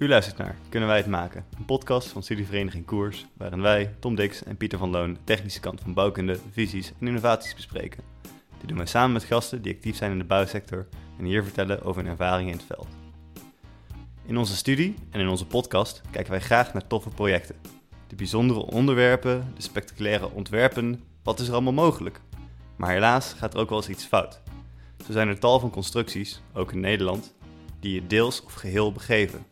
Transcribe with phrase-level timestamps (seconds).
[0.00, 1.44] U luistert naar Kunnen wij het maken?
[1.58, 5.60] Een podcast van Studievereniging Koers, waarin wij, Tom Dix en Pieter van Loon, de technische
[5.60, 8.02] kant van bouwkunde, visies en innovaties bespreken.
[8.58, 10.86] Dit doen wij samen met gasten die actief zijn in de bouwsector
[11.18, 12.86] en hier vertellen over hun ervaringen in het veld.
[14.26, 17.56] In onze studie en in onze podcast kijken wij graag naar toffe projecten.
[18.06, 22.20] De bijzondere onderwerpen, de spectaculaire ontwerpen, wat is er allemaal mogelijk?
[22.76, 24.40] Maar helaas gaat er ook wel eens iets fout.
[25.06, 27.34] Zo zijn er tal van constructies, ook in Nederland,
[27.80, 29.44] die je deels of geheel begeven.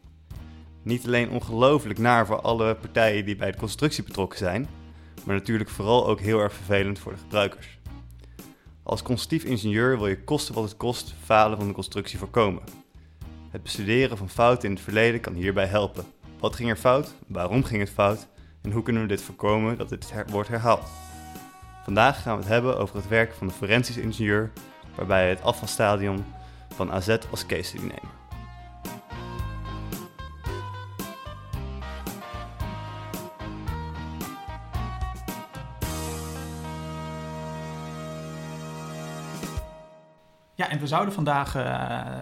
[0.88, 4.68] Niet alleen ongelooflijk naar voor alle partijen die bij de constructie betrokken zijn,
[5.24, 7.78] maar natuurlijk vooral ook heel erg vervelend voor de gebruikers.
[8.82, 12.62] Als constructief ingenieur wil je kosten wat het kost falen van de constructie voorkomen.
[13.50, 16.04] Het bestuderen van fouten in het verleden kan hierbij helpen.
[16.38, 17.14] Wat ging er fout?
[17.26, 18.26] Waarom ging het fout?
[18.62, 20.88] En hoe kunnen we dit voorkomen dat dit wordt herhaald?
[21.84, 24.52] Vandaag gaan we het hebben over het werk van de forensisch ingenieur,
[24.94, 26.24] waarbij we het afvalstadium
[26.74, 28.17] van AZ als case study nemen.
[40.58, 41.62] Ja, en we zouden vandaag uh,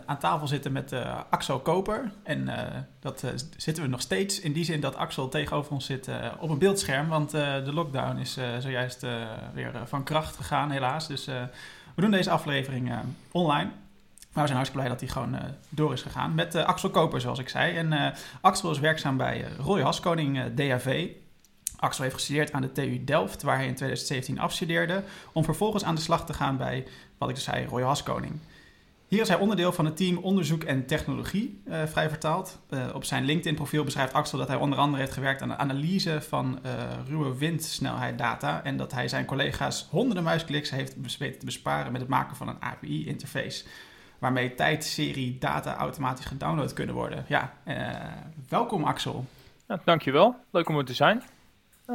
[0.06, 2.12] aan tafel zitten met uh, Axel Koper.
[2.22, 2.62] En uh,
[3.00, 3.24] dat
[3.56, 7.08] zitten we nog steeds in die zin dat Axel tegenover ons zit op een beeldscherm.
[7.08, 9.06] Want de lockdown is zojuist
[9.54, 11.06] weer van kracht gegaan, helaas.
[11.06, 11.24] Dus
[11.94, 12.92] we doen deze aflevering
[13.30, 13.70] online.
[14.32, 16.34] Maar we zijn hartstikke blij dat hij gewoon door is gegaan.
[16.34, 17.76] Met Axel Koper, zoals ik zei.
[17.76, 21.08] En Axel is werkzaam bij Roy Haskoning, DAV.
[21.76, 25.94] Axel heeft gestudeerd aan de TU Delft, waar hij in 2017 afstudeerde, om vervolgens aan
[25.94, 26.86] de slag te gaan bij,
[27.18, 28.40] wat ik dus zei, Roy Haskoning.
[29.08, 32.58] Hier is hij onderdeel van het team Onderzoek en Technologie, uh, vrij vertaald.
[32.70, 36.20] Uh, op zijn LinkedIn-profiel beschrijft Axel dat hij onder andere heeft gewerkt aan de analyse
[36.20, 36.72] van uh,
[37.08, 42.00] ruwe windsnelheid data en dat hij zijn collega's honderden muiskliks heeft weten te besparen met
[42.00, 43.64] het maken van een API-interface,
[44.18, 47.24] waarmee tijd, serie, data automatisch gedownload kunnen worden.
[47.28, 47.52] Ja,
[48.48, 49.24] welkom Axel.
[49.68, 51.22] Ja, dankjewel, leuk om er te zijn.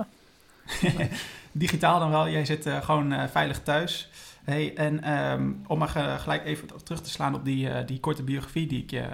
[0.82, 1.08] Ja.
[1.52, 4.10] Digitaal dan wel, jij zit gewoon veilig thuis.
[4.44, 8.24] Hey, en um, om maar gelijk even terug te slaan op die, uh, die korte
[8.24, 9.06] biografie die ik je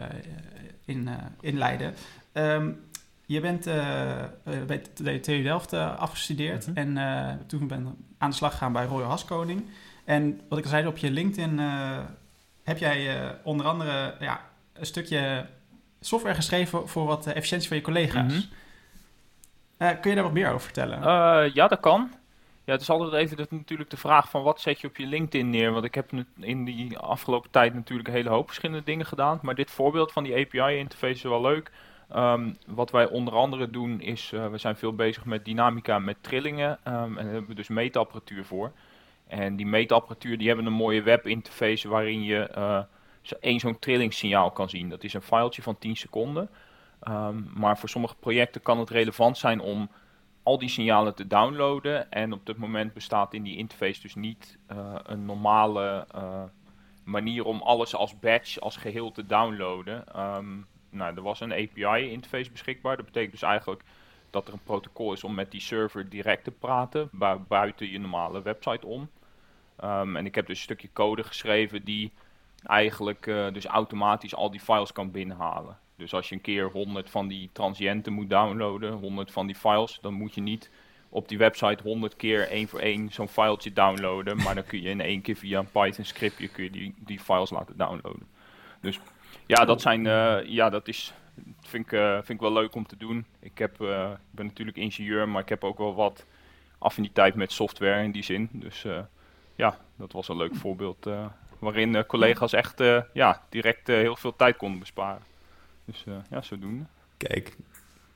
[0.86, 1.10] in,
[1.42, 1.94] inleidde.
[2.34, 2.86] Um,
[3.26, 3.64] je bent
[4.68, 6.98] bij de TU Delft afgestudeerd -hmm.
[6.98, 9.66] en toen ben aan de slag gegaan bij Royal Haskoning.
[10.06, 11.60] En wat ik al zei op je LinkedIn,
[12.64, 14.42] heb jij onder andere ja,
[14.74, 15.46] een stukje
[16.00, 18.50] software geschreven voor wat efficiëntie van je collega's.
[19.78, 21.00] Uh, kun je daar wat meer over vertellen?
[21.00, 22.12] Uh, ja, dat kan.
[22.68, 25.06] Ja, het is altijd even dat, natuurlijk de vraag van wat zet je op je
[25.06, 25.72] LinkedIn neer.
[25.72, 29.40] Want ik heb in die afgelopen tijd natuurlijk een hele hoop verschillende dingen gedaan.
[29.42, 31.72] Maar dit voorbeeld van die API-interface is wel leuk.
[32.16, 36.18] Um, wat wij onder andere doen is, uh, we zijn veel bezig met dynamica met
[36.22, 36.70] trillingen.
[36.70, 38.72] Um, en daar hebben we dus meetapparatuur voor.
[39.28, 42.86] En die meetapparatuur die hebben een mooie webinterface waarin je
[43.40, 44.90] één zo'n trillingssignaal kan zien.
[44.90, 46.50] Dat is een filetje van 10 seconden.
[47.08, 49.90] Um, maar voor sommige projecten kan het relevant zijn om
[50.48, 52.12] al die signalen te downloaden.
[52.12, 56.44] En op dit moment bestaat in die interface dus niet uh, een normale uh,
[57.04, 60.04] manier om alles als batch, als geheel te downloaden.
[60.36, 62.96] Um, nou, er was een API-interface beschikbaar.
[62.96, 63.84] Dat betekent dus eigenlijk
[64.30, 68.00] dat er een protocol is om met die server direct te praten, bu buiten je
[68.00, 69.10] normale website om.
[69.84, 72.12] Um, en ik heb dus een stukje code geschreven die
[72.64, 75.78] eigenlijk uh, dus automatisch al die files kan binnenhalen.
[75.98, 80.00] Dus als je een keer 100 van die transiënten moet downloaden, 100 van die files,
[80.02, 80.70] dan moet je niet
[81.10, 84.38] op die website 100 keer één voor één zo'n filetje downloaden.
[84.38, 87.20] Maar dan kun je in één keer via een Python scriptje kun je die, die
[87.20, 88.28] files laten downloaden.
[88.82, 89.00] Dus
[89.46, 91.14] ja, dat zijn, uh, ja, dat is,
[91.62, 93.26] vind ik, uh, vind ik wel leuk om te doen.
[93.40, 96.26] Ik, heb, uh, ik ben natuurlijk ingenieur, maar ik heb ook wel wat
[96.78, 98.50] affiniteit met software in die zin.
[98.52, 98.86] Dus
[99.56, 101.10] ja, dat was een leuk voorbeeld
[101.60, 105.22] waarin collega's echt ja, direct heel veel tijd konden besparen.
[105.88, 106.84] Dus uh, ja, zodoende.
[107.18, 107.56] Kijk,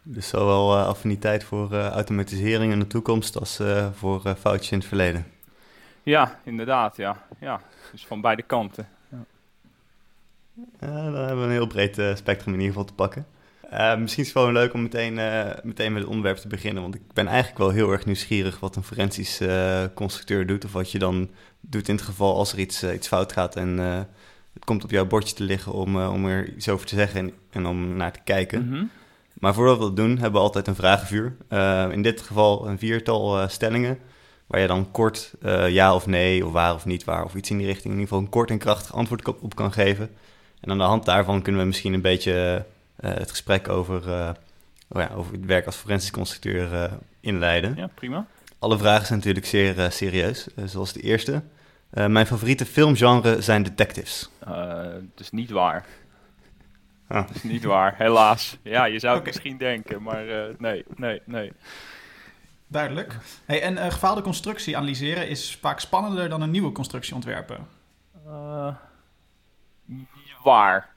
[0.03, 3.59] dus zowel uh, affiniteit voor uh, automatisering in de toekomst als
[3.93, 5.25] voor foutjes in het verleden.
[6.03, 7.25] Ja, inderdaad, ja.
[7.39, 7.61] ja.
[7.91, 8.87] Dus van beide kanten.
[9.09, 9.23] Ja.
[10.79, 13.25] dan hebben we een heel breed spectrum in ieder geval te pakken.
[13.99, 15.13] misschien is het gewoon leuk om meteen,
[15.63, 16.81] meteen met het onderwerp te beginnen.
[16.81, 19.41] Want ik ben eigenlijk wel heel erg nieuwsgierig wat een forensisch
[19.93, 20.65] constructeur doet.
[20.65, 21.29] Of wat je dan
[21.59, 23.79] doet in het geval als er iets, iets fout gaat en
[24.53, 27.19] het komt op jouw bordje te liggen om, uh, om er iets over te zeggen
[27.19, 28.65] en, en om naar te kijken.
[28.65, 28.89] Mm -hmm.
[29.33, 31.35] Maar voordat we dat doen, hebben we altijd een vragenvuur.
[31.49, 33.99] Uh, in dit geval een viertal uh, stellingen,
[34.47, 35.33] waar je dan kort
[35.67, 38.07] ja of nee, of waar of niet waar, of iets in die richting, in ieder
[38.07, 40.09] geval een kort en krachtig antwoord op kan geven.
[40.59, 42.65] En aan de hand daarvan kunnen we misschien een beetje
[43.01, 44.09] het gesprek over,
[44.87, 46.89] oh ja, over het werk als forensisch constructeur
[47.19, 47.73] inleiden.
[47.75, 48.27] Ja, prima.
[48.59, 51.41] Alle vragen zijn natuurlijk zeer serieus, zoals de eerste.
[51.93, 54.29] Uh, mijn favoriete filmgenre zijn detectives.
[54.47, 55.85] Uh, het is niet waar.
[57.07, 58.57] Dat is niet waar, helaas.
[58.61, 61.53] Ja, je zou het misschien denken, maar uh, nee, nee, nee.
[62.67, 63.17] Duidelijk.
[63.45, 67.67] Hey, en uh, gefaalde constructie analyseren is vaak spannender dan een nieuwe constructie ontwerpen.
[68.27, 68.75] Uh,
[70.43, 70.89] waar.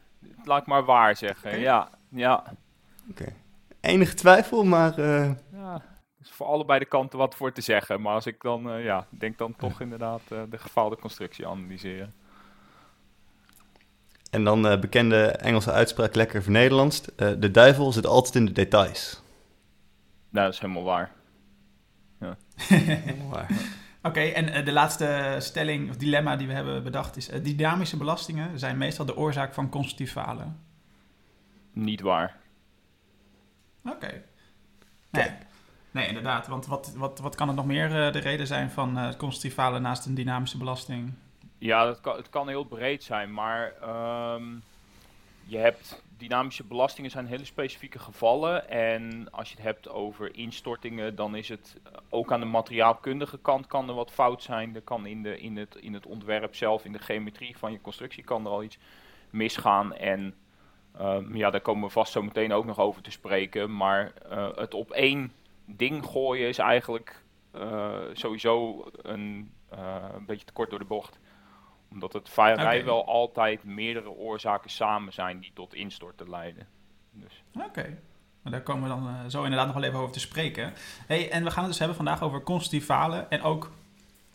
[0.44, 1.48] Laat ik maar waar zeggen.
[1.48, 1.60] Okay.
[1.60, 2.34] Ja, ja.
[2.36, 2.52] Oké.
[3.10, 3.34] Okay.
[3.80, 4.98] Enige twijfel, maar...
[4.98, 5.30] Uh...
[5.52, 5.82] Ja,
[6.34, 8.00] voor allebei de kanten wat voor te zeggen.
[8.00, 12.14] Maar als ik dan, uh, ja, denk dan toch inderdaad uh, de gefaalde constructie analyseren.
[14.30, 17.00] En dan uh, bekende Engelse uitspraak, lekker voor Nederlands.
[17.16, 19.22] de duivel zit altijd in de details.
[20.28, 21.12] Nou, dat is helemaal waar.
[22.20, 22.36] Ja.
[23.04, 23.50] helemaal waar.
[23.98, 27.26] Oké, okay, en de laatste stelling of dilemma die we hebben bedacht is...
[27.26, 30.60] dynamische belastingen zijn meestal de oorzaak van constructief falen.
[31.72, 32.36] Niet waar.
[33.84, 33.94] Oké.
[33.94, 34.22] Okay.
[35.10, 35.30] Nee.
[35.94, 36.46] Nee, inderdaad.
[36.46, 39.54] Want wat, wat, wat kan het nog meer uh, de reden zijn van uh, constructief
[39.54, 41.12] falen naast een dynamische belasting?
[41.58, 43.74] Ja, dat kan, het kan heel breed zijn, maar
[44.34, 44.62] um,
[45.44, 48.68] je hebt dynamische belastingen zijn hele specifieke gevallen.
[48.68, 51.76] En als je het hebt over instortingen, dan is het
[52.08, 54.74] ook aan de materiaalkundige kant kan er wat fout zijn.
[54.74, 57.80] Er kan in, de, in, het, in het ontwerp zelf, in de geometrie van je
[57.80, 58.78] constructie, kan er al iets
[59.30, 59.94] misgaan.
[59.94, 60.34] En
[61.00, 63.76] um, ja, daar komen we vast zo meteen ook nog over te spreken.
[63.76, 64.12] Maar
[64.54, 65.32] het op één
[65.64, 67.24] ding gooien is eigenlijk
[67.54, 71.18] uh, sowieso een, uh, een beetje te kort door de bocht
[71.94, 72.84] omdat het okay.
[72.84, 76.66] wel altijd meerdere oorzaken samen zijn die tot instorten leiden.
[77.12, 77.42] Dus.
[77.54, 77.66] Oké.
[77.66, 77.98] Okay.
[78.42, 80.72] Nou, daar komen we dan uh, zo inderdaad nog wel even over te spreken.
[81.06, 83.30] Hey, en we gaan het dus hebben vandaag over constructief falen.
[83.30, 83.70] En ook,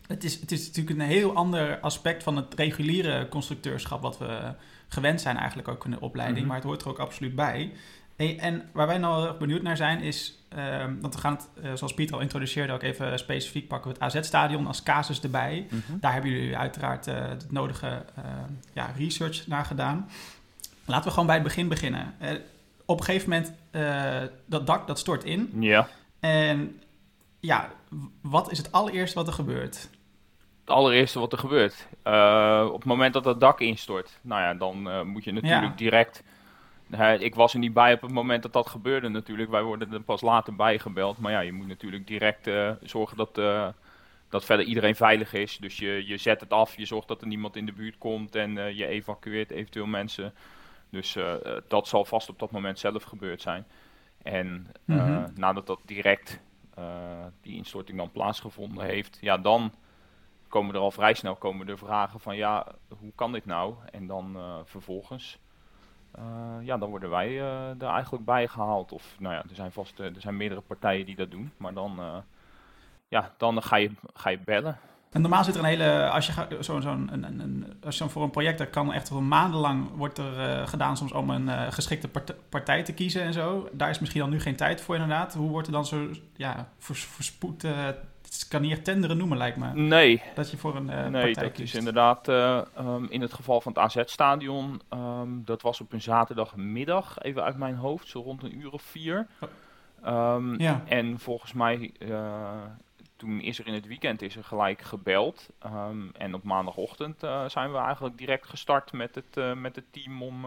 [0.06, 4.02] het is, het is natuurlijk een heel ander aspect van het reguliere constructeurschap...
[4.02, 4.54] wat we
[4.88, 6.38] gewend zijn eigenlijk ook in de opleiding.
[6.38, 6.46] Mm -hmm.
[6.46, 7.72] Maar het hoort er ook absoluut bij.
[8.20, 10.38] Hey, en waar wij nou erg benieuwd naar zijn is...
[10.58, 13.96] Um, want we gaan het, uh, zoals Pieter al introduceerde, ook even specifiek pakken we
[13.98, 15.66] het AZ-stadion als casus erbij.
[15.70, 16.00] Mm -hmm.
[16.00, 18.24] Daar hebben jullie uiteraard uh, het nodige uh,
[18.72, 20.10] ja, research naar gedaan.
[20.84, 22.14] Laten we gewoon bij het begin beginnen.
[22.84, 23.52] op een gegeven moment,
[24.46, 25.52] dat dak dat stort in.
[25.58, 25.88] Ja.
[26.20, 26.80] En
[27.40, 27.70] ja,
[28.20, 29.88] wat is het allereerste wat er gebeurt?
[30.60, 31.86] Het allereerste wat er gebeurt?
[32.72, 35.76] op het moment dat dat dak instort, nou ja, dan moet je natuurlijk ja.
[35.76, 36.22] direct
[36.98, 39.50] ik was er niet bij op het moment dat dat gebeurde natuurlijk.
[39.50, 41.18] Wij worden er pas later bijgebeld.
[41.18, 43.68] Maar ja, je moet natuurlijk direct uh, zorgen dat, uh,
[44.28, 45.56] dat verder iedereen veilig is.
[45.56, 48.34] Dus je, je zet het af, je zorgt dat er niemand in de buurt komt
[48.34, 50.34] en uh, je evacueert eventueel mensen.
[50.90, 51.16] Dus
[51.68, 53.66] dat zal vast op dat moment zelf gebeurd zijn.
[54.22, 55.26] En mm -hmm.
[55.34, 56.40] nadat dat direct
[57.42, 59.72] die instorting dan plaatsgevonden heeft, ja dan
[60.48, 62.66] komen er al vrij snel komen de vragen van ja,
[62.98, 63.74] hoe kan dit nou?
[63.90, 65.38] En dan vervolgens
[66.60, 67.40] ja, dan worden wij
[67.78, 68.92] er eigenlijk bij gehaald.
[68.92, 71.52] Of nou ja, er zijn vast er zijn meerdere partijen die dat doen.
[71.56, 72.22] Maar dan,
[73.08, 74.78] ja, dan ga, je, ga je bellen.
[75.10, 78.22] En normaal zit er een hele, als je zo een, een, een, als je voor
[78.22, 82.08] een project, dat kan echt wel maandenlang wordt er gedaan soms om een geschikte
[82.48, 83.68] partij te kiezen en zo.
[83.72, 85.34] Daar is misschien dan nu geen tijd voor inderdaad.
[85.34, 87.64] Hoe wordt er dan zo, ja, verspoed
[88.22, 89.72] het kan echt tenderen noemen, lijkt me.
[89.74, 90.22] Nee.
[90.34, 91.60] Dat je voor een uh, Nee, dat kiest.
[91.60, 94.80] is inderdaad uh, um, in het geval van het AZ-stadion.
[94.94, 98.82] Um, dat was op een zaterdagmiddag, even uit mijn hoofd, zo rond een uur of
[98.82, 99.26] vier.
[100.06, 100.82] Um, ja.
[100.86, 102.52] En volgens mij, uh,
[103.16, 105.48] toen is er in het weekend is er gelijk gebeld.
[106.12, 110.44] en op maandagochtend zijn we eigenlijk direct gestart met het, met het team om,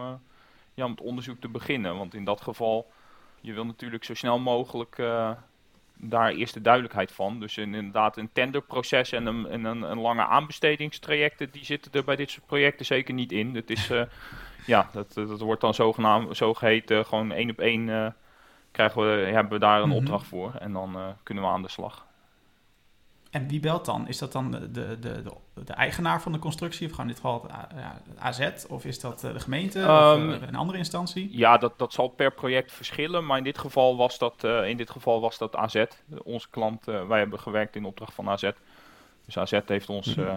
[0.74, 1.96] ja, om het onderzoek te beginnen.
[1.96, 2.90] Want in dat geval,
[3.40, 4.96] je wil natuurlijk zo snel mogelijk
[5.96, 7.40] daar eerst de duidelijkheid van.
[7.40, 12.16] Dus inderdaad een tenderproces en een, en een, een lange aanbestedingstrajecten, die zitten er bij
[12.16, 13.52] dit soort projecten zeker niet in.
[13.52, 14.02] Dat is, uh,
[14.66, 18.06] ja, dat, dat wordt dan zogenaamd, zogeheten, gewoon één op één uh,
[18.70, 20.00] krijgen we, hebben we daar een mm -hmm.
[20.00, 22.03] opdracht voor en dan uh, kunnen we aan de slag.
[23.34, 24.08] En wie belt dan?
[24.08, 25.22] Is dat dan de, de, de,
[25.64, 29.20] de eigenaar van de constructie, of gewoon in dit geval het, AZ, of is dat
[29.20, 31.28] de gemeente um, of een andere instantie?
[31.36, 34.76] Ja, dat, dat zal per project verschillen, maar in dit geval was dat, uh, in
[34.76, 35.84] dit geval was dat AZ.
[36.24, 38.50] Onze klant, uh, wij hebben gewerkt in opdracht van AZ.
[39.24, 40.34] Dus AZ heeft ons, uh,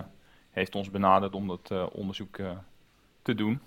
[0.51, 2.37] heeft ons benaderd om dat onderzoek
[3.21, 3.61] te doen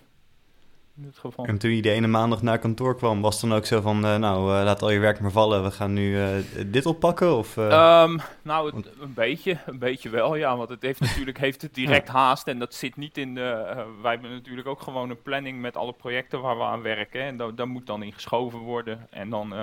[1.01, 1.45] in dit geval.
[1.45, 4.05] En toen je de ene maandag naar kantoor kwam, was het dan ook zo van,
[4.05, 6.29] uh, nou, uh, laat al je werk maar vallen, we gaan nu uh,
[6.67, 7.37] dit oppakken?
[7.37, 11.63] Of, um, nou, het, een beetje, een beetje wel, ja, want het heeft natuurlijk heeft
[11.63, 12.13] het direct ja.
[12.13, 15.77] haast en dat zit niet in de, wij hebben natuurlijk ook gewoon een planning met
[15.77, 19.31] alle projecten waar we aan werken en daar, daar moet dan in geschoven worden en
[19.31, 19.55] dan...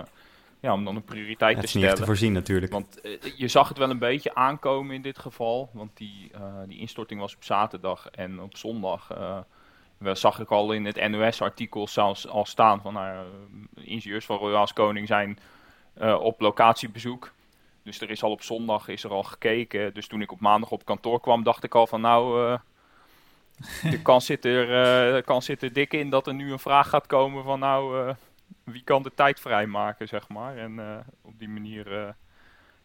[0.60, 1.96] ja, om dan een prioriteit ja, te stellen.
[1.96, 2.72] te voorzien natuurlijk.
[2.72, 3.02] Want
[3.36, 5.70] je zag het wel een beetje aankomen in dit geval.
[5.74, 6.32] Want die,
[6.68, 9.10] die instorting was op zaterdag en op zondag
[9.98, 13.26] we zag ik al in het NOS-artikel zelfs al staan van nou,
[13.76, 15.40] ingenieurs van Royals Koning zijn
[16.02, 17.32] uh, op locatiebezoek.
[17.84, 19.94] Dus er is al op zondag is er al gekeken.
[19.94, 22.58] Dus toen ik op maandag op kantoor kwam, dacht ik al van nou, uh,
[23.92, 28.14] de kans zit er dik in dat er nu een vraag gaat komen van nou,
[28.64, 30.58] wie kan de tijd vrijmaken, zeg maar.
[30.58, 32.16] En op die manier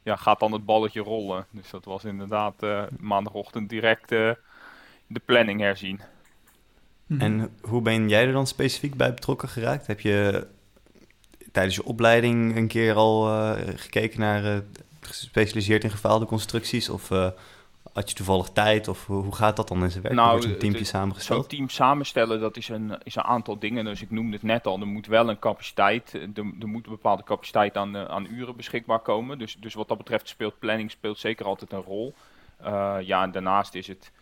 [0.02, 1.46] ja, gaat dan het balletje rollen.
[1.50, 2.66] Dus dat was inderdaad
[2.98, 6.00] maandagochtend direct de planning herzien.
[7.12, 7.20] Mhm.
[7.20, 9.86] En hoe ben jij er dan specifiek bij betrokken geraakt?
[9.86, 10.46] Heb je
[11.52, 14.56] tijdens je opleiding een keer al uh, gekeken naar uh,
[15.00, 16.88] gespecialiseerd in gefaalde constructies?
[16.88, 17.28] Of uh,
[17.92, 18.88] had je toevallig tijd?
[18.88, 20.14] Of hoe gaat dat dan in zijn werk?
[20.14, 21.40] Nou, wordt een samengesteld?
[21.40, 23.84] Zo'n team samenstellen, dat is een, is een aantal dingen.
[23.84, 26.92] Dus ik noemde het net al, er moet wel een capaciteit, er, er moet een
[26.92, 29.38] bepaalde capaciteit aan, aan uren beschikbaar komen.
[29.38, 32.14] Dus, dus wat dat betreft speelt planning speelt zeker altijd een rol.
[33.00, 34.12] ja, en daarnaast is het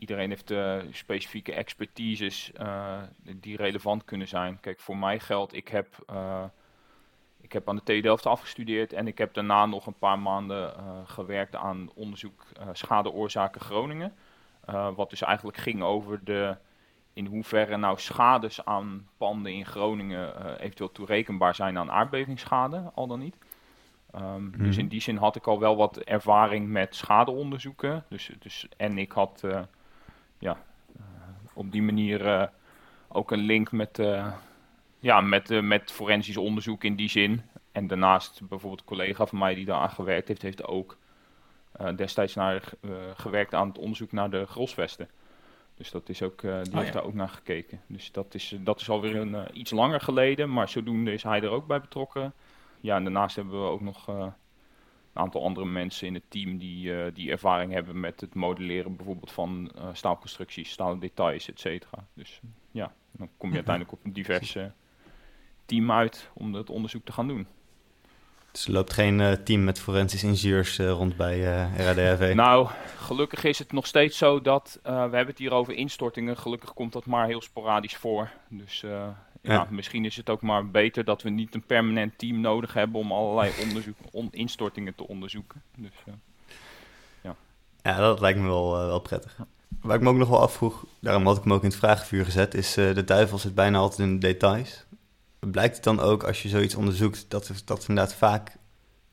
[0.00, 4.60] iedereen heeft uh, specifieke expertises uh, die relevant kunnen zijn.
[4.60, 6.44] Kijk, voor mij geldt, ik heb, uh,
[7.40, 10.74] ik heb aan de TU Delft afgestudeerd en ik heb daarna nog een paar maanden
[11.06, 14.14] gewerkt aan onderzoek schadeoorzaken Groningen.
[14.94, 16.56] wat dus eigenlijk ging over de,
[17.12, 23.18] in hoeverre nou schades aan panden in Groningen eventueel toerekenbaar zijn aan aardbevingsschade, al dan
[23.18, 23.36] niet.
[24.14, 28.04] Um, Dus in die zin had ik al wel wat ervaring met schadeonderzoeken.
[28.08, 29.44] Dus, dus, en ik had
[30.40, 30.56] ja,
[30.96, 31.02] eh,
[31.52, 32.46] op die manier eh,
[33.08, 34.32] ook een link met, eh,
[34.98, 37.42] ja, met, met forensisch onderzoek in die zin.
[37.72, 40.98] En daarnaast bijvoorbeeld een collega van mij die daar aan gewerkt heeft, heeft ook
[41.96, 42.62] destijds naar,
[43.14, 45.08] gewerkt aan het onderzoek naar de grosvesten.
[45.74, 47.80] Dus dat is ook, die oh, heeft daar ook naar gekeken.
[47.86, 51.50] Dus dat is, dat is alweer een, iets langer geleden, maar zodoende is hij er
[51.50, 52.32] ook bij betrokken.
[52.80, 54.08] Ja, en daarnaast hebben we ook nog
[55.12, 58.96] een aantal andere mensen in het team die, uh, die ervaring hebben met het modelleren
[58.96, 62.06] bijvoorbeeld van uh, staalconstructies, staaldetails, et cetera.
[62.14, 62.40] Dus
[62.70, 64.72] ja, dan kom je uiteindelijk op een diverse
[65.64, 67.46] team uit om het onderzoek te gaan doen.
[68.52, 71.40] Dus er loopt geen uh, team met forensisch ingenieurs rond bij
[71.76, 72.32] RADRV?
[72.34, 76.74] Nou, gelukkig is het nog steeds zo dat, we hebben het hier over instortingen, gelukkig
[76.74, 78.30] komt dat maar heel sporadisch voor.
[78.48, 78.84] Dus
[79.42, 79.66] ja.
[79.70, 83.12] misschien is het ook maar beter dat we niet een permanent team nodig hebben om
[83.12, 85.62] allerlei onderzoek, on, instortingen te onderzoeken.
[85.76, 86.14] Dus, uh,
[87.22, 87.36] ja.
[87.82, 89.38] ja, dat lijkt me wel, uh, wel prettig.
[89.80, 92.24] Waar ik me ook nog wel afvroeg, daarom had ik hem ook in het vragenvuur
[92.24, 94.84] gezet, is uh, de duivel zit bijna altijd in de details.
[95.38, 98.56] Blijkt het dan ook als je zoiets onderzoekt dat, dat inderdaad vaak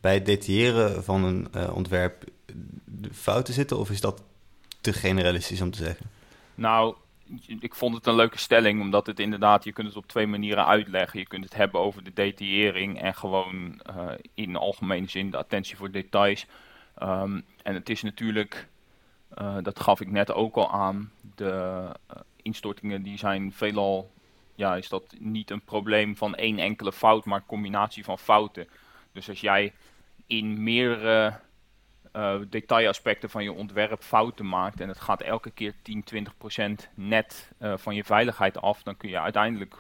[0.01, 2.24] bij het detailleren van een ontwerp
[2.86, 3.77] de fouten zitten?
[3.77, 4.24] Of is dat
[4.81, 6.10] te generalistisch om te zeggen?
[6.55, 6.96] Nou,
[7.60, 10.65] ik vond het een leuke stelling, omdat het inderdaad, je kunt het op twee manieren
[10.65, 11.19] uitleggen.
[11.19, 15.77] Je kunt het hebben over de detaillering en gewoon uh, in algemene zin de attentie
[15.77, 16.46] voor details.
[17.01, 18.67] Um, en het is natuurlijk,
[19.38, 24.12] uh, dat gaf ik net ook al aan, de uh, instortingen die zijn veelal,
[24.55, 28.67] ja, is dat niet een probleem van één enkele fout, maar een combinatie van fouten.
[29.12, 29.74] Dus als jij
[30.27, 31.39] in meerdere
[32.17, 36.89] uh, detailaspecten van je ontwerp fouten maakt en het gaat elke keer 10, 20 procent
[36.93, 39.75] net uh, van je veiligheid af, dan kun je uiteindelijk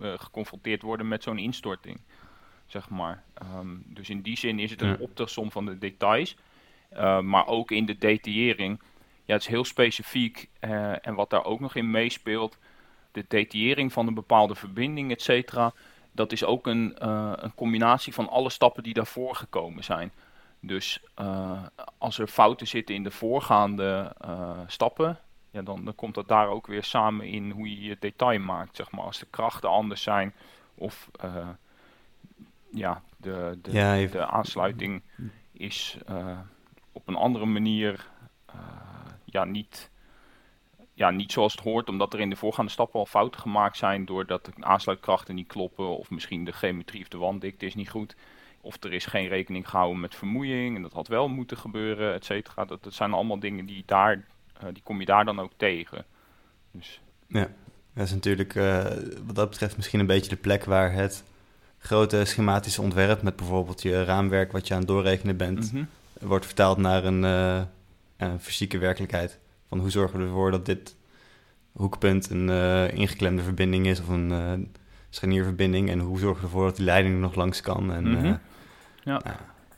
[0.00, 2.00] uh, geconfronteerd worden met zo'n instorting.
[2.66, 3.22] Zeg maar.
[3.58, 4.96] Um, dus in die zin is het een ja.
[4.98, 6.36] optelsom van de details,
[7.22, 8.80] maar ook in de detaillering.
[9.24, 10.48] Ja, het is heel specifiek
[11.00, 12.58] en wat daar ook nog in meespeelt,
[13.12, 15.72] de detaillering van een bepaalde verbinding, et cetera,
[16.12, 17.08] dat is ook een,
[17.44, 20.12] een combinatie van alle stappen die daarvoor gekomen zijn.
[20.64, 21.62] Dus uh,
[21.98, 25.18] als er fouten zitten in de voorgaande uh, stappen,
[25.50, 28.76] ja, dan, dan komt dat daar ook weer samen in hoe je je detail maakt.
[28.76, 29.04] Zeg maar.
[29.04, 30.34] Als de krachten anders zijn
[30.74, 31.48] of uh,
[32.70, 35.02] ja, de, de, ja, de aansluiting
[35.52, 35.98] is
[36.92, 38.10] op een andere manier
[39.24, 39.90] ja, niet,
[40.94, 44.04] ja, niet zoals het hoort, omdat er in de voorgaande stappen al fouten gemaakt zijn
[44.04, 48.16] doordat de aansluitkrachten niet kloppen of misschien de geometrie of de wanddikte is niet goed.
[48.64, 52.24] Of er is geen rekening gehouden met vermoeiing en dat had wel moeten gebeuren, et
[52.24, 52.64] cetera.
[52.64, 54.24] Dat, dat zijn allemaal dingen die, daar,
[54.62, 56.04] uh, die kom je daar dan ook tegen.
[56.70, 57.00] Dus.
[57.26, 57.48] Ja,
[57.94, 58.84] dat is natuurlijk uh,
[59.26, 61.24] wat dat betreft misschien een beetje de plek waar het
[61.78, 66.28] grote schematische ontwerp met bijvoorbeeld je raamwerk wat je aan het doorrekenen bent, mm -hmm.
[66.28, 67.62] wordt vertaald naar een, uh,
[68.16, 69.38] een, fysieke werkelijkheid.
[69.68, 70.96] Van hoe zorgen we ervoor dat dit
[71.72, 72.48] hoekpunt een
[72.90, 74.70] ingeklemde verbinding is of een
[75.10, 77.92] scharnierverbinding en hoe zorgen we ervoor dat die leiding er nog langs kan.
[77.92, 78.38] En, mm -hmm.
[79.04, 79.20] Ja,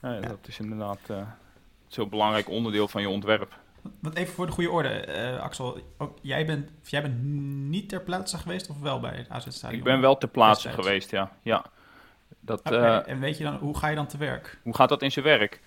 [0.03, 1.27] ja, dat is inderdaad uh, een
[1.89, 3.59] heel belangrijk onderdeel van je ontwerp.
[4.01, 7.23] Want even voor de goede orde, uh, Axel, ook, jij, bent, jij bent
[7.69, 9.79] niet ter plaatse geweest of wel bij het AZ Stadion?
[9.79, 11.33] Ik ben wel ter plaatse geweest, ja.
[11.43, 11.65] ja.
[12.41, 14.59] Dat, okay, uh, en weet je dan, hoe ga je dan te werk?
[14.63, 15.61] Hoe gaat dat in zijn werk?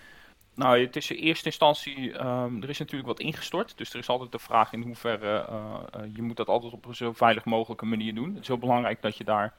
[0.53, 3.77] Nou, het is in eerste instantie, um, er is natuurlijk wat ingestort.
[3.77, 6.95] Dus er is altijd de vraag in hoeverre, uh, je moet dat altijd op een
[6.95, 8.29] zo veilig mogelijke manier doen.
[8.29, 9.53] Het is heel belangrijk dat je daar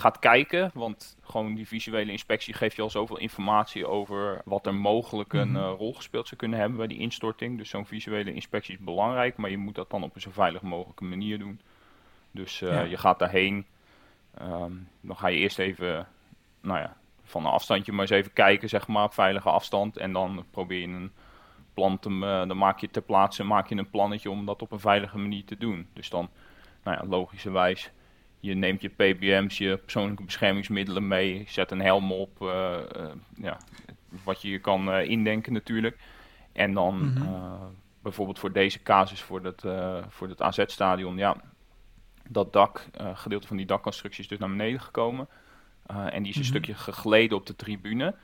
[0.00, 0.70] gaat kijken.
[0.74, 5.50] Want gewoon die visuele inspectie geeft je al zoveel informatie over wat er mogelijk een
[5.50, 5.56] Mhm.
[5.64, 7.58] eh, rol gespeeld zou kunnen hebben bij die instorting.
[7.58, 10.62] Dus zo'n visuele inspectie is belangrijk, maar je moet dat dan op een zo veilig
[10.62, 11.60] mogelijke manier doen.
[12.30, 12.80] Dus eh, Ja.
[12.82, 13.66] je gaat daarheen.
[14.34, 16.08] Ehm, dan ga je eerst even,
[16.60, 19.96] nou ja, van een afstandje maar eens even kijken, zeg maar, op veilige afstand.
[19.96, 21.12] En dan probeer je een
[21.74, 22.08] plan te,
[22.48, 25.44] dan maak je ter plaatse maak je een plannetje om dat op een veilige manier
[25.44, 25.86] te doen.
[25.92, 26.28] Dus dan,
[26.82, 27.90] nou ja, logischerwijs,
[28.40, 33.56] je neemt je PBM's, je persoonlijke beschermingsmiddelen mee, zet een helm op, eh, eh, ja,
[34.24, 35.98] wat je je kan eh, indenken natuurlijk.
[36.52, 37.26] En dan Mhm.
[38.02, 41.36] bijvoorbeeld voor deze casus, voor dat, eh, voor het AZ-stadion, ja,
[42.28, 45.28] dat dak, gedeelte van die dakconstructie is dus naar beneden gekomen.
[45.86, 46.50] En die is een Mhm.
[46.50, 48.14] stukje gegleden op de tribune.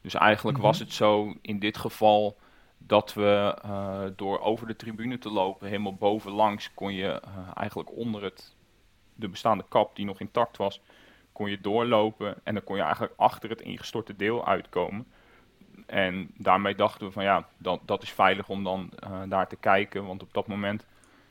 [0.00, 0.66] Dus eigenlijk Mhm.
[0.66, 2.36] was het zo in dit geval
[2.78, 3.54] dat we
[4.16, 7.20] door over de tribune te lopen, helemaal bovenlangs, kon je
[7.54, 8.54] eigenlijk onder het,
[9.16, 10.80] de bestaande kap die nog intact was,
[11.32, 15.06] kon je doorlopen en dan kon je eigenlijk achter het ingestorte deel uitkomen.
[15.86, 19.56] En daarmee dachten we van ja, dat, dat is veilig om dan eh, daar te
[19.56, 20.86] kijken, want op dat moment,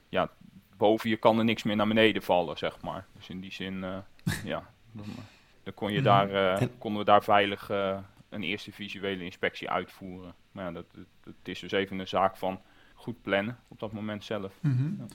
[0.09, 0.29] ja,
[0.77, 3.05] boven je kan er niks meer naar beneden vallen, zeg maar.
[3.13, 3.97] Dus in die zin, eh,
[4.43, 5.05] ja, dan,
[5.63, 6.03] dan kon je Mhm.
[6.05, 7.69] daar, eh, En- konden we daar veilig
[8.29, 10.33] een eerste visuele inspectie uitvoeren.
[10.51, 12.61] Maar ja, dat, dat, het is dus even een zaak van
[12.93, 14.53] goed plannen op dat moment zelf.
[14.61, 14.83] Mhm.
[14.97, 15.05] Ja.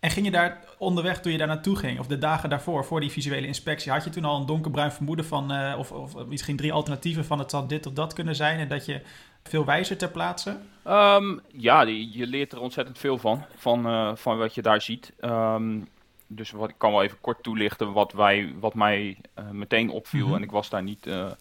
[0.00, 3.00] En ging je daar onderweg toen je daar naartoe ging, of de dagen daarvoor, voor
[3.00, 6.56] die visuele inspectie, had je toen al een donkerbruin vermoeden van, eh, of, of misschien
[6.56, 9.00] drie alternatieven van het zal dit of dat kunnen zijn en dat je
[9.42, 10.56] veel wijzer ter plaatse?
[10.82, 15.12] Ehm, ja, je leert er ontzettend veel van, van, eh, van wat je daar ziet.
[15.20, 15.78] Ehm,
[16.26, 20.26] dus wat, ik kan wel even kort toelichten wat, wij, wat mij eh, meteen opviel,
[20.26, 20.34] Mhm.
[20.36, 21.36] en ik was daar niet de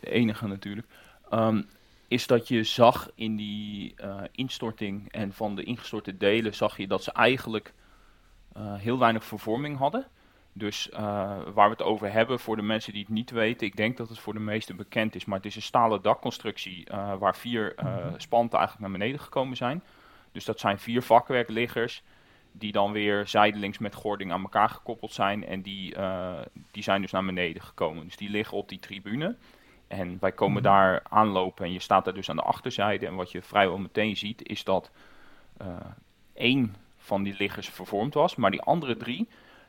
[0.00, 0.86] enige natuurlijk,
[1.30, 1.62] Ehm,
[2.08, 3.94] is dat je zag in die
[4.32, 7.72] instorting en van de ingestorte delen, zag je dat ze eigenlijk
[8.58, 10.06] heel weinig vervorming hadden.
[10.54, 11.00] Dus eh,
[11.54, 14.08] waar we het over hebben, voor de mensen die het niet weten, ik denk dat
[14.08, 17.74] het voor de meesten bekend is, maar het is een stalen dakconstructie eh, waar vier
[17.76, 18.18] eh, Mhm.
[18.18, 19.82] spanten eigenlijk naar beneden gekomen zijn.
[20.32, 22.02] Dus dat zijn vier vakwerkliggers
[22.52, 26.38] die dan weer zijdelings met gording aan elkaar gekoppeld zijn en die, eh,
[26.70, 28.04] die zijn dus naar beneden gekomen.
[28.04, 29.36] Dus die liggen op die tribune.
[29.88, 30.72] En wij komen Mhm.
[30.72, 33.06] daar aanlopen en je staat daar dus aan de achterzijde.
[33.06, 34.90] En wat je vrijwel meteen ziet is dat
[35.56, 35.66] eh
[36.34, 39.28] één van die liggers vervormd was, maar die andere drie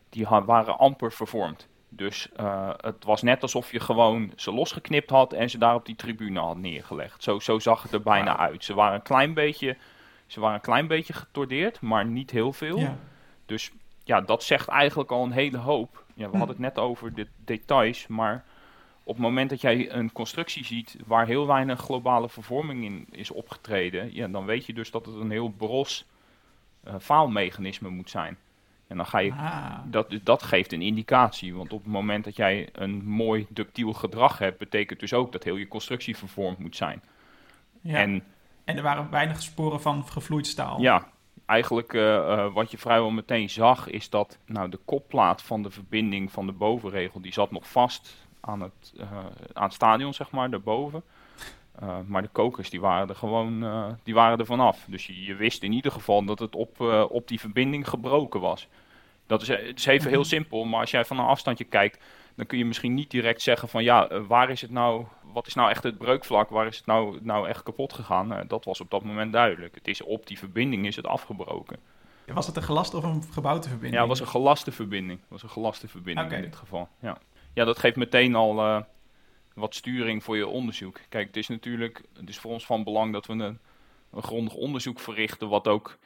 [0.09, 1.67] die waren amper vervormd.
[1.89, 5.85] Dus eh, het was net alsof je gewoon ze losgeknipt had en ze daar op
[5.85, 7.23] die tribune had neergelegd.
[7.23, 8.63] Zo, zo zag het er bijna uit.
[8.63, 9.77] Ze waren een klein beetje,
[10.27, 12.77] ze waren een klein beetje getordeerd, maar niet heel veel.
[12.77, 12.97] Ja.
[13.45, 13.71] Dus
[14.03, 16.03] ja, dat zegt eigenlijk al een hele hoop.
[16.13, 16.37] Ja, we Hm.
[16.37, 18.43] hadden het net over de details, maar
[19.03, 23.31] op het moment dat jij een constructie ziet waar heel weinig globale vervorming in is
[23.31, 26.05] opgetreden, ja, dan weet je dus dat het een heel bros
[26.83, 28.37] eh, faalmechanisme moet zijn.
[28.87, 31.55] En dan ga je Ah, dat, dat geeft een indicatie.
[31.55, 35.43] Want op het moment dat jij een mooi ductiel gedrag hebt, betekent dus ook dat
[35.43, 37.03] heel je constructie vervormd moet zijn.
[37.81, 37.97] ja.
[37.97, 38.23] En,
[38.63, 40.81] En er waren weinig sporen van gevloeid staal.
[40.81, 41.07] ja,
[41.45, 45.69] eigenlijk eh, eh, wat je vrijwel meteen zag, is dat nou, de kopplaat van de
[45.69, 48.93] verbinding van de bovenregel, die zat nog vast aan het,
[49.53, 51.03] aan het stadion, zeg maar, daarboven.
[51.79, 54.85] Eh, maar de kokers die waren er gewoon eh, die waren er vanaf.
[54.87, 58.39] Dus je, je wist in ieder geval dat het op, eh, op die verbinding gebroken
[58.39, 58.67] was.
[59.27, 60.27] Dat is, het is even heel Mhm.
[60.27, 62.03] simpel, maar als jij van een afstandje kijkt,
[62.35, 65.53] dan kun je misschien niet direct zeggen van ja, waar is het nou, wat is
[65.53, 68.43] nou echt het breukvlak, waar is het nou, nou echt kapot gegaan?
[68.47, 69.75] Dat was op dat moment duidelijk.
[69.75, 71.77] Het is op die verbinding is het afgebroken.
[72.33, 73.93] Was het een gelaste of een gebouwde verbinding?
[73.93, 75.19] Ja, het was een gelaste verbinding.
[75.19, 76.87] Het was een gelaste verbinding in dit geval.
[76.99, 77.17] Ja.
[77.53, 78.83] ja, dat geeft meteen al
[79.53, 80.99] wat sturing voor je onderzoek.
[81.09, 83.59] Kijk, het is natuurlijk het is voor ons van belang dat we een,
[84.11, 85.97] een grondig onderzoek verrichten, wat ook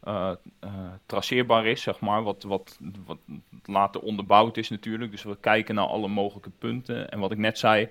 [0.00, 0.70] eh, eh,
[1.06, 2.22] traceerbaar is, zeg maar.
[2.22, 3.18] Wat, wat, wat
[3.64, 5.10] later onderbouwd is natuurlijk.
[5.10, 7.10] Dus we kijken naar alle mogelijke punten.
[7.10, 7.88] En wat ik net zei,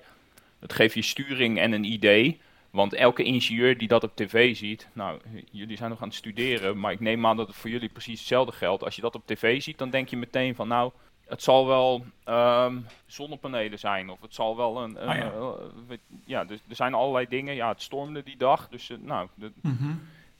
[0.58, 2.40] het geeft je sturing en een idee.
[2.70, 5.20] Want elke ingenieur die dat op tv ziet, nou,
[5.50, 8.18] jullie zijn nog aan het studeren, maar ik neem aan dat het voor jullie precies
[8.18, 8.84] hetzelfde geldt.
[8.84, 10.92] Als je dat op tv ziet, dan denk je meteen van, nou,
[11.30, 15.30] het zal wel ehm, zonnepanelen zijn, of het zal wel een, een- Ah, ja.
[15.32, 15.48] eh,
[15.88, 17.54] weet- ja, dus er zijn allerlei dingen.
[17.54, 19.92] Ja, het stormde die dag, dus eh, nou, de, Mhm.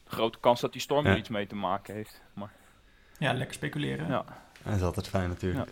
[0.06, 1.10] grote kans dat die storm Ja.
[1.10, 2.20] er iets mee te maken heeft.
[2.32, 2.52] Maar
[3.18, 4.08] Ja, lekker speculeren.
[4.08, 4.24] ja,
[4.64, 5.70] Dat is altijd fijn natuurlijk.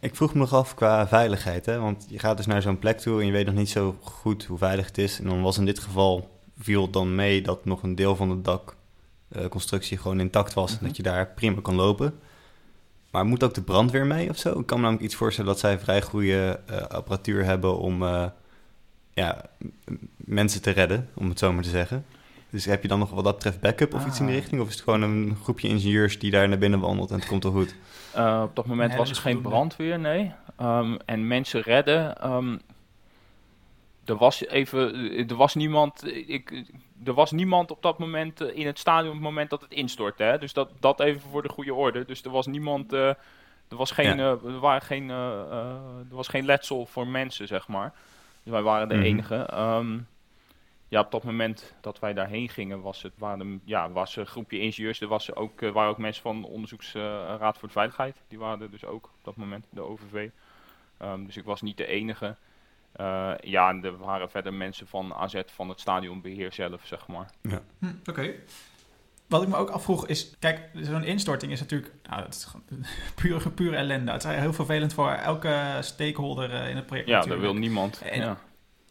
[0.00, 1.78] Ik vroeg me nog af qua veiligheid, hè?
[1.78, 4.44] want je gaat dus naar zo'n plek toe en je weet nog niet zo goed
[4.44, 5.18] hoe veilig het is.
[5.18, 8.28] En dan was in dit geval, viel het dan mee dat nog een deel van
[8.42, 8.58] de
[9.28, 10.70] dakconstructie gewoon intact was.
[10.72, 10.80] Mhm.
[10.80, 12.20] En dat je daar prima kan lopen.
[13.10, 14.58] Maar moet ook de brandweer mee of zo?
[14.58, 18.24] Ik kan me namelijk iets voorstellen dat zij vrij goede eh, apparatuur hebben om eh,
[19.12, 19.42] ja,
[20.16, 22.04] mensen te redden, om het zo maar te zeggen.
[22.50, 24.40] Dus heb je dan nog wat dat betreft backup of iets in die Ah.
[24.40, 24.60] richting?
[24.60, 27.42] Of is het gewoon een groepje ingenieurs die daar naar binnen wandelt en het komt
[27.42, 27.74] wel goed?
[28.12, 30.32] Eh, op dat moment Nee, was er geen brandweer, nee.
[30.56, 32.16] Ehm, en mensen redden.
[32.20, 32.56] ehm,
[34.10, 36.64] er was even, er was niemand, ik,
[37.04, 39.72] er was niemand op dat moment eh, in het stadion op het moment dat het
[39.72, 40.22] instortte.
[40.22, 40.38] Hè?
[40.38, 42.04] Dus dat, dat even voor de goede orde.
[42.04, 43.08] Dus er was niemand, eh,
[43.68, 44.36] er was geen, Ja.
[44.36, 47.92] eh, er waren geen, eh, eh, er was geen letsel voor mensen, zeg maar.
[48.42, 49.04] Dus wij waren de Mhm.
[49.04, 49.34] enige.
[49.36, 49.98] Ehm,
[50.88, 54.58] ja, op dat moment dat wij daarheen gingen, was het waren ja, was een groepje
[54.60, 55.00] ingenieurs.
[55.00, 58.16] Er was ook, eh, waren ook mensen van de Onderzoeksraad voor de Veiligheid.
[58.28, 60.28] Die waren er dus ook op dat moment, de OVV.
[60.98, 62.36] Ehm, dus ik was niet de enige.
[62.92, 67.30] Eh, ja, en er waren verder mensen van AZ van het stadionbeheer zelf, zeg maar.
[67.78, 68.30] Hm, Oké.
[69.28, 72.84] Wat ik me ook afvroeg is, kijk, zo'n instorting is natuurlijk nou, het is gewoon
[73.22, 74.12] pure, pure ellende.
[74.12, 77.52] Het is heel vervelend voor elke stakeholder eh, in het project Ja, dat natuurlijk.
[77.52, 78.00] wil niemand.
[78.02, 78.36] En- ja.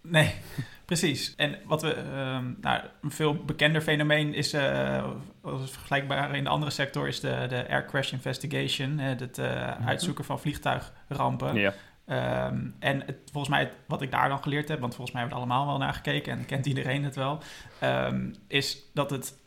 [0.02, 0.34] Nee,
[0.86, 1.34] precies.
[1.36, 5.04] En wat we, ehm, nou, een veel bekender fenomeen is, eh,
[5.42, 8.98] als het vergelijkbaar in de andere sector, is de, de Air Crash Investigation.
[8.98, 11.56] hè, het eh, uitzoeken van vliegtuigrampen.
[11.56, 11.74] Ja.
[12.10, 15.40] Ehm, en het, volgens mij, wat ik daar dan geleerd heb, want volgens mij hebben
[15.40, 17.40] we er allemaal wel naar gekeken en kent iedereen het wel,
[17.80, 19.38] ehm, is dat het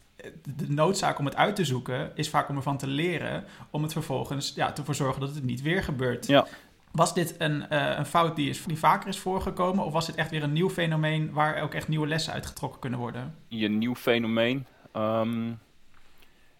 [0.56, 3.92] de noodzaak om het uit te zoeken is vaak om ervan te leren, om het
[3.92, 6.26] vervolgens ja, ervoor zorgen dat het niet weer gebeurt.
[6.26, 6.46] Ja.
[6.90, 10.14] Was dit een, eh, een fout die, is, die vaker is voorgekomen, of was dit
[10.14, 13.34] echt weer een nieuw fenomeen waar ook echt nieuwe lessen uitgetrokken kunnen worden?
[13.48, 14.66] je nieuw fenomeen.
[14.92, 15.52] Ehm,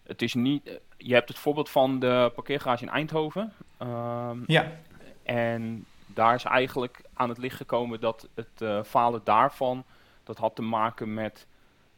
[0.03, 0.79] het is niet.
[0.97, 3.53] Je hebt het voorbeeld van de parkeergarage in Eindhoven.
[4.47, 4.71] Ja,
[5.23, 9.83] En daar is eigenlijk aan het licht gekomen dat het eh, falen daarvan,
[10.23, 11.47] dat had te maken met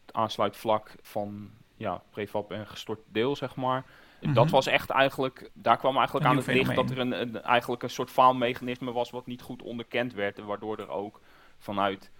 [0.06, 3.86] het aansluitvlak van ja, prefab en gestort deel, zeg maar.
[4.34, 4.54] Dat Mhm.
[4.54, 6.88] was echt eigenlijk, daar kwam eigenlijk Een aan het licht fenomeen.
[6.88, 10.38] dat er een, een, eigenlijk een soort faalmechanisme was wat niet goed onderkend werd.
[10.40, 11.22] En waardoor er ook
[11.58, 12.12] vanuit,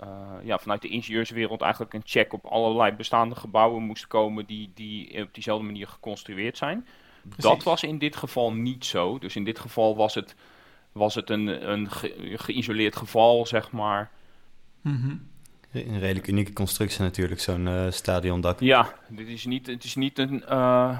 [0.00, 0.08] eh,
[0.42, 5.22] ja, vanuit de ingenieurswereld eigenlijk een check op allerlei bestaande gebouwen moest komen die, die
[5.22, 6.86] op diezelfde manier geconstrueerd zijn.
[7.36, 9.18] Dat was in dit geval niet zo.
[9.18, 10.34] Dus in dit geval was het,
[10.92, 14.10] was het een, een ge- geïsoleerd geval, zeg maar.
[14.80, 15.16] Mhm.
[15.72, 18.60] Een redelijk unieke constructie natuurlijk, zo'n eh, stadiondak.
[18.60, 20.44] Ja, dit is niet, het is niet een.
[20.44, 20.98] eh,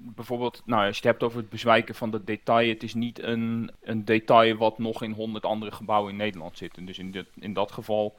[0.00, 3.22] bijvoorbeeld, nou, als je het hebt over het bezwijken van dat detail, het is niet
[3.22, 6.86] een, een detail wat nog in honderd andere gebouwen in Nederland zit.
[6.86, 8.18] Dus in, dit, in dat geval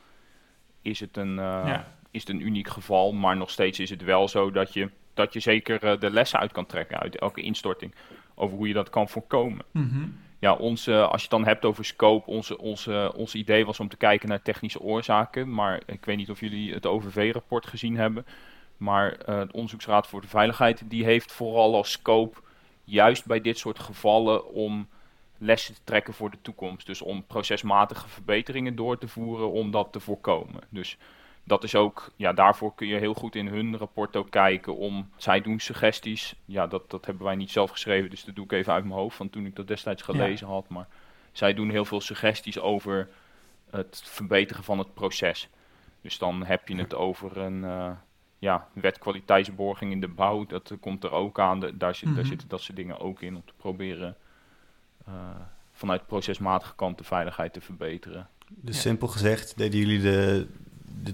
[0.81, 1.95] is het, een, eh, Ja.
[2.11, 5.33] is het een uniek geval, maar nog steeds is het wel zo dat je, dat
[5.33, 7.93] je zeker de lessen uit kan trekken uit elke instorting.
[8.35, 9.65] Over hoe je dat kan voorkomen.
[9.71, 10.07] Mhm.
[10.45, 13.87] Ja, onze, als je het dan hebt over scope, onze, onze, ons idee was om
[13.87, 15.53] te kijken naar technische oorzaken.
[15.53, 18.25] Maar ik weet niet of jullie het OVV-rapport gezien hebben.
[18.77, 22.39] Maar eh de Onderzoeksraad voor de Veiligheid, die heeft vooral als scope,
[22.83, 24.87] juist bij dit soort gevallen, om
[25.37, 26.85] lessen te trekken voor de toekomst.
[26.85, 30.61] Dus om procesmatige verbeteringen door te voeren om dat te voorkomen.
[30.69, 30.97] Dus
[31.45, 35.09] dat is ook, ja, daarvoor kun je heel goed in hun rapport ook kijken om,
[35.17, 36.35] zij doen suggesties.
[36.45, 38.95] Ja, dat, dat hebben wij niet zelf geschreven, dus dat doe ik even uit mijn
[38.99, 40.69] hoofd van toen ik dat destijds gelezen had.
[40.69, 40.87] Maar
[41.31, 43.09] zij doen heel veel suggesties over
[43.69, 45.49] het verbeteren van het proces.
[46.01, 47.91] Dus dan heb je het over een eh,
[48.39, 50.45] ja, wet kwaliteitsborging in de bouw.
[50.45, 51.59] Dat komt er ook aan.
[51.59, 52.25] De- daar, zit, daar Mhm.
[52.27, 54.15] zitten dat soort dingen ook in om te proberen
[55.05, 55.13] eh,
[55.71, 58.27] vanuit procesmatige kant de veiligheid te verbeteren.
[58.47, 58.81] Dus Ja.
[58.81, 60.47] simpel gezegd deden jullie de,
[61.03, 61.13] de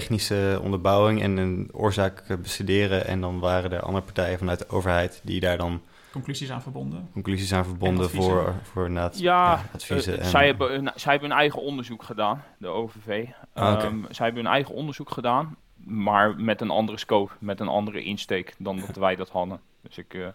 [0.00, 3.06] technische onderbouwing en een oorzaak eh, bestuderen.
[3.06, 5.80] En dan waren er andere partijen vanuit de overheid die daar dan
[6.12, 7.08] Conclusies aan verbonden.
[7.12, 8.30] conclusies aan verbonden adviezen.
[8.32, 10.18] voor, voor inderdaad, Ja, adviezen.
[10.18, 13.26] Eh, en, zij, hebben, een- zij hebben hun eigen onderzoek gedaan, de OVV.
[13.54, 13.82] Ah.
[13.84, 18.02] Ehm, zij hebben hun eigen onderzoek gedaan, maar met een andere scope, met een andere
[18.02, 19.60] insteek dan dat wij dat hadden.
[19.82, 20.26] Dus ik, eh,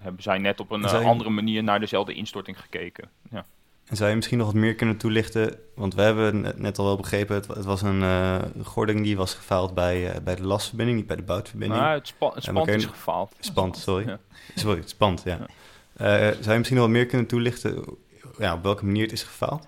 [0.00, 3.08] hebben zij net op een eh, andere manier naar dezelfde instorting gekeken.
[3.30, 3.44] Ja.
[3.90, 5.58] En zou je misschien nog wat meer kunnen toelichten?
[5.74, 9.16] Want we hebben net, al wel begrepen, het, wa- het was een eh, gording die
[9.16, 11.80] was gefaald bij, eh, bij de lastverbinding, niet bij de boutverbinding.
[11.80, 13.34] Maar het, spa het spand is gefaald.
[13.40, 14.06] Spand, sorry.
[14.08, 14.18] Ja.
[14.54, 15.38] Sorry, het spand, ja.
[15.38, 15.46] Ja.
[16.28, 17.84] Eh, zou je misschien nog wat meer kunnen toelichten
[18.38, 19.66] ja, op welke manier het is gefaald?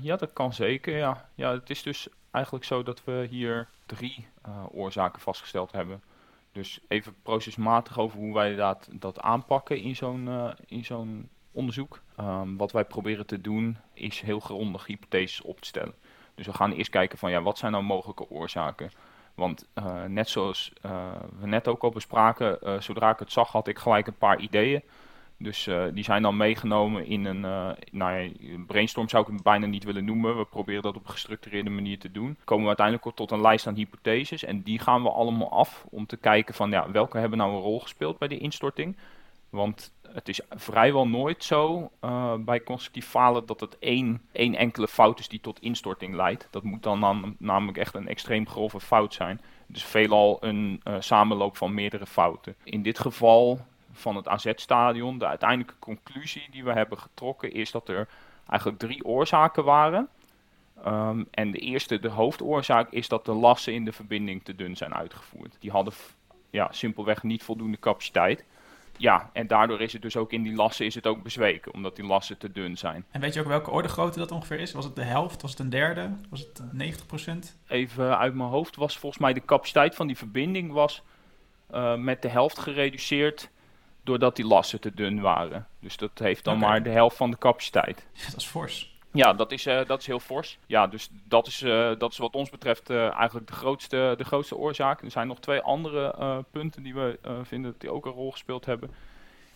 [0.00, 0.96] Ja, dat kan zeker.
[0.96, 1.28] Ja.
[1.34, 4.26] ja, het is dus eigenlijk zo dat we hier drie
[4.70, 6.02] oorzaken vastgesteld hebben.
[6.52, 10.28] Dus even procesmatig over hoe wij dat, dat aanpakken in zo'n
[10.66, 12.00] in zo'n onderzoek.
[12.16, 15.94] Ehm, wat wij proberen te doen is heel grondig hypotheses op te stellen.
[16.34, 18.90] Dus we gaan eerst kijken van ja, wat zijn nou mogelijke oorzaken?
[19.38, 23.52] Want eh, net zoals eh, we net ook al bespraken, eh, zodra ik het zag
[23.52, 24.82] had ik gelijk een paar ideeën.
[25.40, 27.40] Dus die zijn dan meegenomen in een,
[27.90, 28.30] nou ja,
[28.66, 30.38] brainstorm zou ik het bijna niet willen noemen.
[30.38, 32.36] We proberen dat op een gestructureerde manier te doen.
[32.44, 36.06] Komen we uiteindelijk tot een lijst aan hypotheses en die gaan we allemaal af om
[36.06, 38.96] te kijken van ja, welke hebben nou een rol gespeeld bij de instorting.
[39.50, 44.88] Want het is vrijwel nooit zo uh, bij constructief falen dat het één, één enkele
[44.88, 46.48] fout is die tot instorting leidt.
[46.50, 49.40] Dat moet dan, namelijk echt een extreem grove fout zijn.
[49.66, 52.54] Dus veelal een uh, samenloop van meerdere fouten.
[52.64, 53.60] In dit geval
[53.92, 58.08] van het AZ-stadion, de uiteindelijke conclusie die we hebben getrokken is dat er
[58.46, 60.08] eigenlijk drie oorzaken waren.
[60.86, 64.76] Um, en de eerste, de hoofdoorzaak, is dat de lassen in de verbinding te dun
[64.76, 65.56] zijn uitgevoerd.
[65.60, 65.92] Die hadden
[66.50, 68.44] ja, simpelweg niet voldoende capaciteit.
[68.98, 71.96] Ja, en daardoor is het dus ook in die lassen is het ook bezweken, omdat
[71.96, 73.04] die lassen te dun zijn.
[73.10, 74.72] En weet je ook welke orde grootte dat ongeveer is?
[74.72, 75.42] Was het de helft?
[75.42, 76.10] Was het een derde?
[76.30, 76.62] Was het
[77.52, 77.56] 90%?
[77.68, 81.02] Even uit mijn hoofd was volgens mij de capaciteit van die verbinding was
[81.74, 83.50] uh, met de helft gereduceerd
[84.02, 85.66] doordat die lassen te dun waren.
[85.80, 86.68] Dus dat heeft dan okay.
[86.68, 88.06] maar de helft van de capaciteit.
[88.12, 88.97] Ja, dat is fors.
[89.12, 90.58] Ja, dat is, uh, dat is heel fors.
[90.66, 94.24] Ja, dus dat is, uh, dat is wat ons betreft uh, eigenlijk de grootste, de
[94.24, 95.02] grootste oorzaak.
[95.02, 98.90] Er zijn nog twee andere punten die we vinden die ook een rol gespeeld hebben.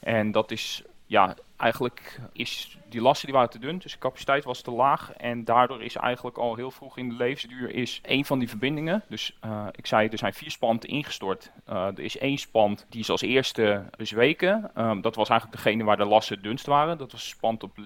[0.01, 4.45] En dat is, ja, eigenlijk is die lasten die waren te dun, dus de capaciteit
[4.45, 5.13] was te laag.
[5.13, 9.03] En daardoor is eigenlijk al heel vroeg in de levensduur is één van die verbindingen.
[9.09, 9.39] Dus
[9.73, 11.53] ik zei, er zijn vier spanten ingestort.
[11.67, 14.71] er is één spant die is als eerste bezweken.
[14.77, 16.99] Um, dat was eigenlijk degene waar de lasten dunst waren.
[16.99, 17.79] Dat was spant op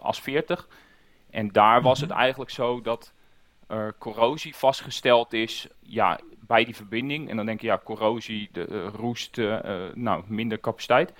[0.00, 0.68] as 40.
[1.30, 3.12] En daar was het eigenlijk zo dat
[3.66, 7.28] er corrosie vastgesteld is ja, bij die verbinding.
[7.28, 9.58] En dan denk je, ja, corrosie, de, uh, roest, uh,
[9.94, 11.12] nou, minder capaciteit.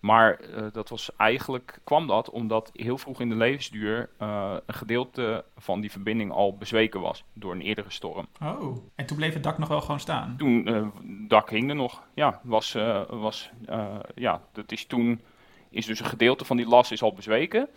[0.00, 5.44] Maar uh, dat was eigenlijk, kwam dat omdat heel vroeg in de levensduur een gedeelte
[5.56, 8.26] van die verbinding al bezweken was door een eerdere storm.
[8.42, 10.34] Oh, en toen bleef het dak nog wel gewoon staan?
[10.38, 12.02] Toen, het dak hing er nog.
[12.14, 12.76] Ja, was,
[13.08, 13.50] was,
[14.14, 15.20] ja, dat is toen,
[15.70, 17.68] is dus een gedeelte van die las is al bezweken.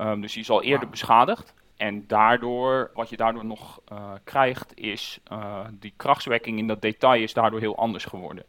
[0.00, 0.90] Um, dus die is al eerder wow.
[0.90, 1.54] beschadigd.
[1.76, 7.22] En daardoor, wat je daardoor nog uh, krijgt, is uh, die krachtswekking in dat detail
[7.22, 8.44] is daardoor heel anders geworden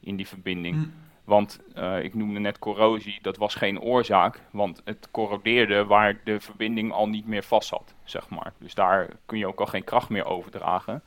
[0.00, 0.76] in die verbinding.
[0.76, 0.94] Mm.
[1.24, 6.40] Want uh, ik noemde net corrosie, dat was geen oorzaak, want het corrodeerde waar de
[6.40, 8.52] verbinding al niet meer vast zat, zeg maar.
[8.58, 11.02] Dus daar kun je ook al geen kracht meer overdragen.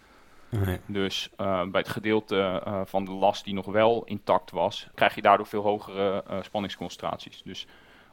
[0.49, 0.79] Nee.
[0.85, 5.47] Dus bij het gedeelte van de last die nog wel intact was, krijg je daardoor
[5.47, 7.41] veel hogere spanningsconcentraties.
[7.43, 7.67] Dus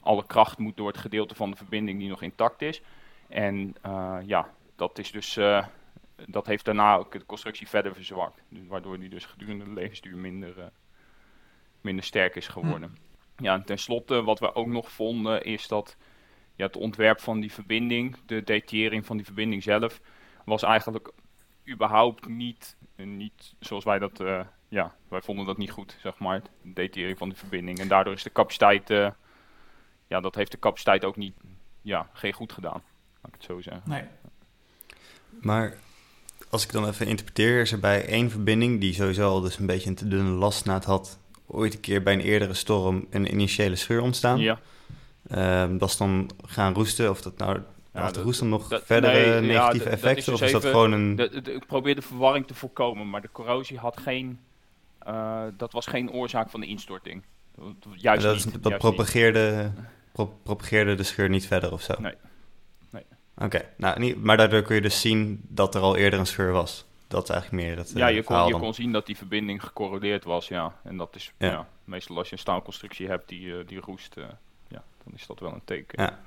[0.09, 2.81] alle kracht moet door het gedeelte van de verbinding die nog intact is.
[3.29, 5.37] En uh, ja, dat is dus.
[5.37, 5.67] Uh,
[6.27, 8.43] dat heeft daarna ook de constructie verder verzwakt.
[8.49, 10.65] Dus waardoor die dus gedurende de levensduur minder, uh,
[11.81, 12.97] minder sterk is geworden.
[13.37, 13.45] Hm.
[13.45, 15.97] Ja, en tenslotte, wat we ook nog vonden, is dat
[16.55, 20.01] ja, het ontwerp van die verbinding, de detaillering van die verbinding zelf,
[20.45, 21.13] was eigenlijk
[21.69, 24.23] überhaupt niet, niet zoals wij dat.
[24.69, 26.43] ja, wij vonden dat niet goed, zeg maar.
[26.63, 27.79] De detaillering van de verbinding.
[27.79, 29.13] En daardoor is de capaciteit
[30.09, 31.35] ja, dat heeft de capaciteit ook niet,
[31.83, 32.83] ja, geen goed gedaan.
[33.23, 33.83] Laat ik het zo zeggen.
[33.85, 34.03] Nee.
[35.41, 35.77] Maar
[36.51, 39.67] als ik dan even interpreteer, is er bij één verbinding, die sowieso al dus een
[39.67, 43.77] beetje een te dunne lastnaad had, ooit een keer bij een eerdere storm een initiële
[43.77, 44.39] scheur ontstaan.
[44.39, 44.61] Ja.
[45.63, 47.61] Um, dat is dan gaan roesten, of dat nou
[47.93, 50.33] ja, had de roest dan nog verdere nee, negatieve ja, effecten?
[50.33, 51.17] Dus of is dat gewoon een...
[51.17, 54.41] De, de, ik probeer de verwarring te voorkomen, maar de corrosie had geen...
[55.09, 57.23] Uh, dat was geen oorzaak van de instorting.
[57.95, 59.73] Juist dat, niet, dat juist propageerde,
[60.25, 61.95] pro, propageerde de scheur niet verder of zo?
[61.99, 62.15] Nee.
[62.91, 63.05] nee.
[63.35, 63.69] Oké, okay.
[63.77, 66.87] nou, niet, maar daardoor kun je dus zien dat er al eerder een scheur was.
[67.09, 69.63] Dat is eigenlijk meer het Ja, je, uh, kon, je kon zien dat die verbinding
[69.65, 70.77] gecorrodeerd was, ja.
[70.83, 71.51] En dat is, ja.
[71.51, 74.25] ja meestal als je een staalconstructie hebt die, uh, die roest, uh,
[74.69, 76.03] ja, dan is dat wel een teken.
[76.03, 76.19] Ja.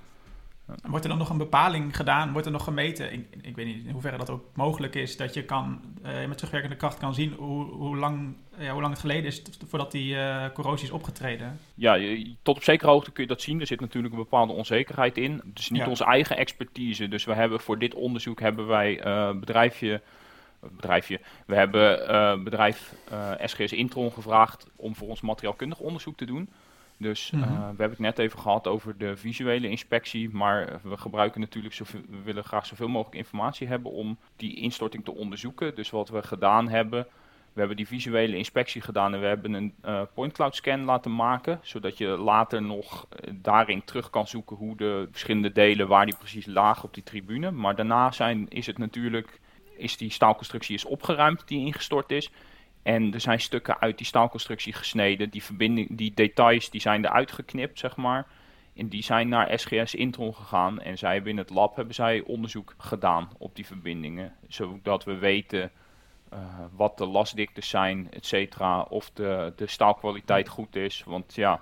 [0.84, 2.32] Wordt er dan nog een bepaling gedaan?
[2.32, 3.13] Wordt er nog gemeten?
[3.13, 5.17] Ik, ik weet niet in hoeverre dat ook mogelijk is.
[5.17, 8.93] Dat je kan, uh, met terugwerkende kracht kan zien hoe, hoe, lang, ja, hoe lang
[8.93, 11.60] het geleden is voordat die uh, corrosie is opgetreden.
[11.76, 13.60] Ja, je, tot op zekere hoogte kun je dat zien.
[13.60, 15.41] Er zit natuurlijk een bepaalde onzekerheid in.
[15.50, 15.89] Het is niet ja.
[15.89, 17.08] onze eigen expertise.
[17.08, 20.02] Dus we hebben voor dit onderzoek hebben wij uh, bedrijfje
[20.69, 21.19] bedrijfje.
[21.45, 22.93] We hebben uh, bedrijf
[23.43, 26.50] SGS Intron gevraagd om voor ons materiaalkundig onderzoek te doen.
[27.02, 27.52] Dus mm -hmm.
[27.52, 31.74] uh, we hebben het net even gehad over de visuele inspectie, maar we gebruiken natuurlijk
[31.74, 35.76] zoveel, we willen graag zoveel mogelijk informatie hebben om die instorting te onderzoeken.
[35.76, 37.08] Dus wat we gedaan hebben,
[37.53, 41.15] we hebben die visuele inspectie gedaan en we hebben een uh, point cloud scan laten
[41.15, 46.05] maken, zodat je later nog uh, daarin terug kan zoeken hoe de verschillende delen, waar
[46.05, 47.51] die precies lagen op die tribune.
[47.51, 49.39] Maar daarna zijn, is het natuurlijk,
[49.77, 52.31] is die staalconstructie is opgeruimd die ingestort is.
[52.83, 55.29] En er zijn stukken uit die staalconstructie gesneden.
[55.29, 58.27] Die, verbinding, die details die zijn eruit geknipt, zeg maar.
[58.75, 60.81] En die zijn naar SGS Intron gegaan.
[60.81, 64.35] En zij hebben in het lab hebben zij onderzoek gedaan op die verbindingen.
[64.47, 65.71] Zodat we weten
[66.33, 66.39] uh,
[66.71, 68.81] wat de lastdiktes zijn, et cetera.
[68.81, 71.03] Of de, de staalkwaliteit goed is.
[71.05, 71.61] Want ja,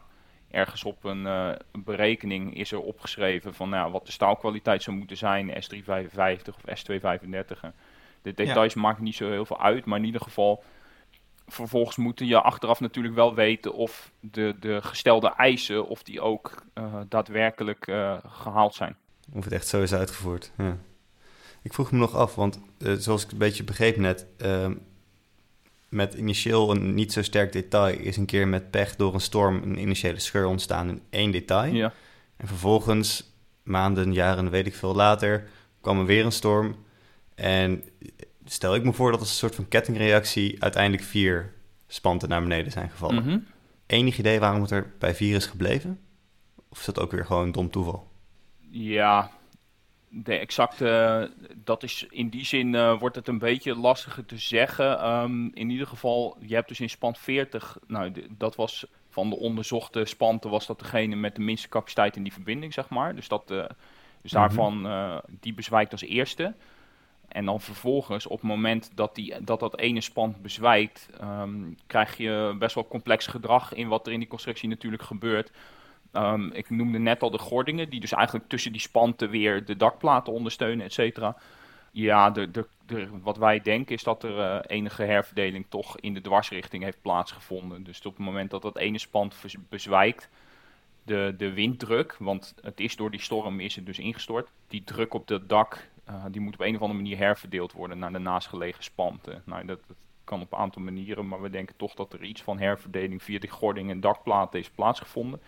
[0.51, 4.97] ergens op een, uh, een berekening is er opgeschreven van nou, wat de staalkwaliteit zou
[4.97, 5.49] moeten zijn.
[5.49, 7.69] S355 of S235.
[8.21, 8.82] De details ja.
[8.82, 9.86] maken niet zo heel veel uit.
[9.86, 10.63] Maar in ieder geval
[11.47, 16.63] vervolgens moet je achteraf natuurlijk wel weten of de, de gestelde eisen, of die ook
[16.73, 18.95] uh, daadwerkelijk uh, gehaald zijn.
[19.34, 20.51] Of het echt zo is uitgevoerd.
[20.58, 20.77] Ja.
[21.62, 24.74] Ik vroeg me nog af, want uh, zoals ik een beetje begreep net, ehm,
[25.89, 29.63] met initieel een niet zo sterk detail is een keer met pech door een storm
[29.63, 31.74] een initiële scheur ontstaan in één detail.
[31.74, 31.93] Ja.
[32.38, 35.48] En vervolgens, maanden, jaren, weet ik veel later,
[35.82, 36.76] kwam er weer een storm.
[37.36, 37.84] En
[38.45, 41.54] stel ik me voor dat als een soort van kettingreactie uiteindelijk vier
[41.88, 43.24] spanten naar beneden zijn gevallen.
[43.24, 43.38] Mhm.
[43.86, 46.00] Enig idee waarom het er bij vier is gebleven?
[46.69, 48.08] Of is dat ook weer gewoon dom toeval?
[48.72, 49.32] Ja,
[50.10, 51.32] de exacte,
[51.63, 55.08] dat is in die zin uh, wordt het een beetje lastiger te zeggen.
[55.10, 59.30] Um, in ieder geval, je hebt dus in span 40, nou de, dat was van
[59.30, 63.15] de onderzochte spanten, was dat degene met de minste capaciteit in die verbinding, zeg maar.
[63.15, 63.63] Dus, dat, uh,
[64.22, 64.41] dus Mhm.
[64.41, 66.54] daarvan, uh, die bezwijkt als eerste.
[67.28, 72.17] En dan vervolgens, op het moment dat die, dat, dat ene spant bezwijkt, um, krijg
[72.17, 75.52] je best wel complex gedrag in wat er in die constructie natuurlijk gebeurt.
[76.13, 79.78] Um, ik noemde net al de gordingen, die dus eigenlijk tussen die spanten weer de
[79.78, 81.38] dakplaten ondersteunen, et cetera.
[81.91, 82.52] Ja, de,
[82.86, 87.02] de, wat wij denken is dat er uh, enige herverdeling toch in de dwarsrichting heeft
[87.02, 87.84] plaatsgevonden.
[87.84, 89.36] Dus op het moment dat dat ene spant
[89.69, 90.30] bezwijkt,
[91.04, 95.13] de, de winddruk, want het is door die storm is het dus ingestort, die druk
[95.13, 98.19] op het dak, uh, die moet op een of andere manier herverdeeld worden naar de
[98.19, 99.41] naastgelegen spanten.
[99.45, 99.80] Nou, dat,
[100.30, 103.39] kan op een aantal manieren, maar we denken toch dat er iets van herverdeling via
[103.39, 105.41] de gording en dakplaten is plaatsgevonden.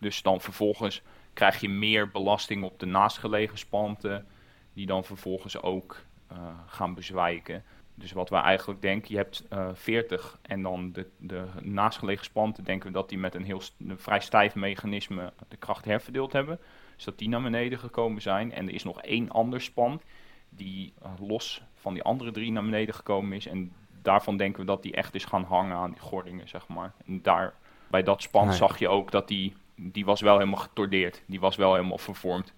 [0.00, 4.26] Dus dan vervolgens krijg je meer belasting op de naastgelegen spanten,
[4.72, 7.64] die dan vervolgens ook uh, gaan bezwijken.
[7.94, 12.64] Dus wat we eigenlijk denken, je hebt uh, 40 en dan de, de naastgelegen spanten,
[12.64, 16.58] denken we dat die met een, heel, een vrij stijf mechanisme de kracht herverdeeld hebben.
[16.96, 18.52] Dus dat die naar beneden gekomen zijn.
[18.52, 20.00] En er is nog één ander span
[20.48, 23.46] die uh, los van die andere drie naar beneden gekomen is.
[23.46, 26.92] En daarvan denken we dat die echt is gaan hangen aan die gordingen, zeg maar.
[27.06, 27.54] En daar,
[27.90, 28.56] bij dat span Nee.
[28.56, 31.22] zag je ook dat die die was wel helemaal getordeerd.
[31.26, 32.52] Die was wel helemaal vervormd.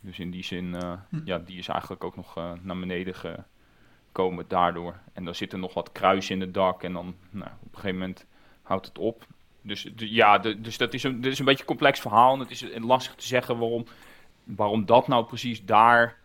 [0.00, 1.20] Dus in die zin, uh, Hm.
[1.24, 4.98] ja, die is eigenlijk ook nog uh, naar beneden gekomen daardoor.
[5.12, 7.98] En dan zitten nog wat kruisen in het dak en dan nou, op een gegeven
[7.98, 8.26] moment
[8.62, 9.26] houdt het op.
[9.62, 12.34] Dus ja, dus dat is, een, dat is een beetje een complex verhaal.
[12.34, 13.86] En het is lastig te zeggen waarom,
[14.44, 16.16] waarom dat nou precies daar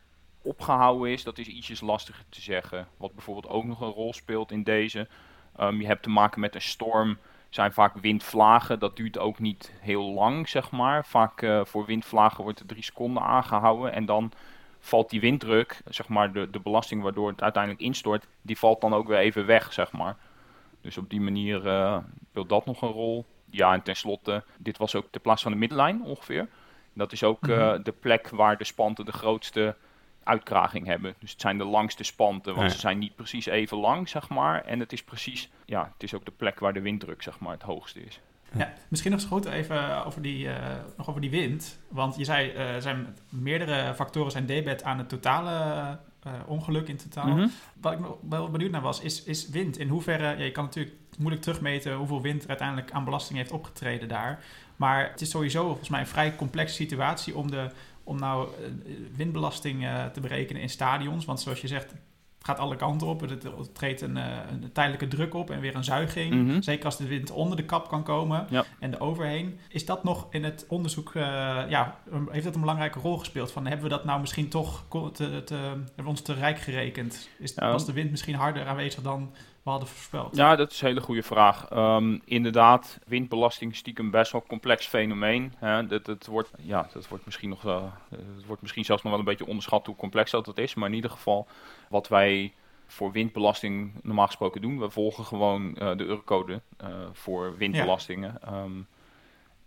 [0.42, 1.24] opgehouden is.
[1.24, 2.88] Dat is ietsjes lastiger te zeggen.
[2.98, 5.08] Wat bijvoorbeeld ook nog een rol speelt in deze.
[5.60, 7.18] Um, je hebt te maken met een storm
[7.50, 8.80] zijn vaak windvlagen.
[8.80, 11.06] Dat duurt ook niet heel lang, zeg maar.
[11.06, 13.94] Vaak uh, voor windvlagen wordt er drie seconden aangehouden.
[13.94, 14.32] En dan
[14.80, 18.94] valt die winddruk, zeg maar, de, de belasting waardoor het uiteindelijk instort, die valt dan
[18.94, 20.18] ook weer even weg, zeg maar.
[20.82, 21.98] Dus op die manier uh,
[22.30, 23.26] speelt dat nog een rol.
[23.50, 26.48] Ja, en tenslotte, dit was ook de plaats van de middenlijn ongeveer.
[26.94, 27.84] Dat is ook uh, mm-hmm.
[27.84, 29.76] de plek waar de spanten de grootste
[30.30, 31.14] uitkraging hebben.
[31.20, 32.74] Dus het zijn de langste spanten, want Ja.
[32.74, 34.64] ze zijn niet precies even lang, zeg maar.
[34.66, 37.54] En het is precies, ja, het is ook de plek waar de winddruk, zeg maar,
[37.54, 38.20] het hoogste is.
[38.58, 40.56] Ja, misschien nog eens goed even over die, uh,
[40.98, 41.80] nog over die wind.
[41.88, 46.88] Want je zei, uh, er zijn meerdere factoren zijn debet aan het totale uh, ongeluk
[46.88, 47.28] in totaal.
[47.28, 47.48] Mhm.
[47.82, 49.78] Wat ik nog wel benieuwd naar was, is, is wind.
[49.78, 53.52] In hoeverre, ja, je kan natuurlijk moeilijk terugmeten hoeveel wind er uiteindelijk aan belasting heeft
[53.52, 54.44] opgetreden daar.
[54.76, 57.70] Maar het is sowieso volgens mij een vrij complexe situatie om, de,
[58.10, 61.26] om nou uh, windbelasting uh, te berekenen in stadions.
[61.26, 63.22] Want zoals je zegt, het gaat alle kanten op.
[63.22, 63.38] Er
[63.74, 66.34] treedt een, uh, een, tijdelijke druk op en weer een zuiging.
[66.34, 66.62] Mhm.
[66.62, 68.66] Zeker als de wind onder de kap kan komen Ja.
[68.80, 69.60] en er overheen.
[69.70, 71.24] Is dat nog in het onderzoek, uh,
[71.70, 73.52] ja, heeft dat een belangrijke rol gespeeld?
[73.52, 77.30] Van, hebben we dat nou misschien toch te, te, hebben we ons te rijk gerekend?
[77.40, 77.72] Is, Ja.
[77.72, 79.32] Was de wind misschien harder aanwezig dan
[79.70, 80.36] we hadden voorspeld?
[80.36, 81.70] Ja, dat is een hele goede vraag.
[81.72, 85.54] Um, inderdaad, windbelasting is stiekem best wel een complex fenomeen.
[85.58, 85.88] Hè.
[85.88, 89.20] Dat, dat, wordt, ja, dat wordt misschien nog, uh, het wordt misschien zelfs nog wel
[89.20, 90.74] een beetje onderschat hoe complex dat, dat is.
[90.74, 91.48] Maar in ieder geval,
[91.90, 92.54] wat wij
[92.88, 98.40] voor windbelasting normaal gesproken doen, we volgen gewoon uh, de eurocode uh, voor windbelastingen.
[98.42, 98.64] Ja.
[98.64, 98.88] Um,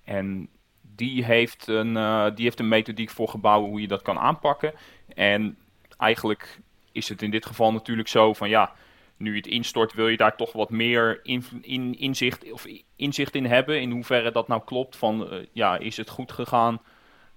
[0.05, 0.49] en
[0.81, 4.75] die heeft, een, uh, die heeft een methodiek voor gebouwen hoe je dat kan aanpakken.
[5.15, 5.57] En
[5.99, 6.61] eigenlijk
[6.93, 8.73] is het in dit geval natuurlijk zo van ja,
[9.23, 13.47] nu het instort, wil je daar toch wat meer in, in, inzicht, of inzicht in
[13.47, 13.81] hebben.
[13.81, 14.97] In hoeverre dat nou klopt.
[14.97, 16.81] Van uh, ja, is het goed gegaan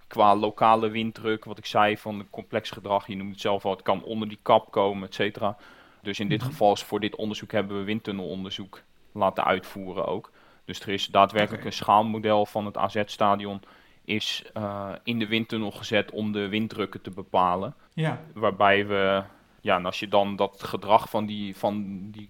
[0.08, 1.46] qua lokale winddruk?
[1.46, 3.08] Wat ik zei van complex gedrag.
[3.08, 5.58] Je noemt het zelf al, het kan onder die kap komen, et cetera.
[6.02, 6.50] Dus in dit Mhm.
[6.50, 10.32] geval, is voor dit onderzoek hebben we windtunnelonderzoek laten uitvoeren ook.
[10.66, 13.62] Dus er is daadwerkelijk een schaalmodel van het AZ-stadion
[14.06, 17.76] is uh, in de windtunnel gezet om de winddrukken te bepalen.
[17.94, 19.24] Ja, Waarbij we,
[19.66, 22.30] ja, en als je dan dat gedrag van die, van die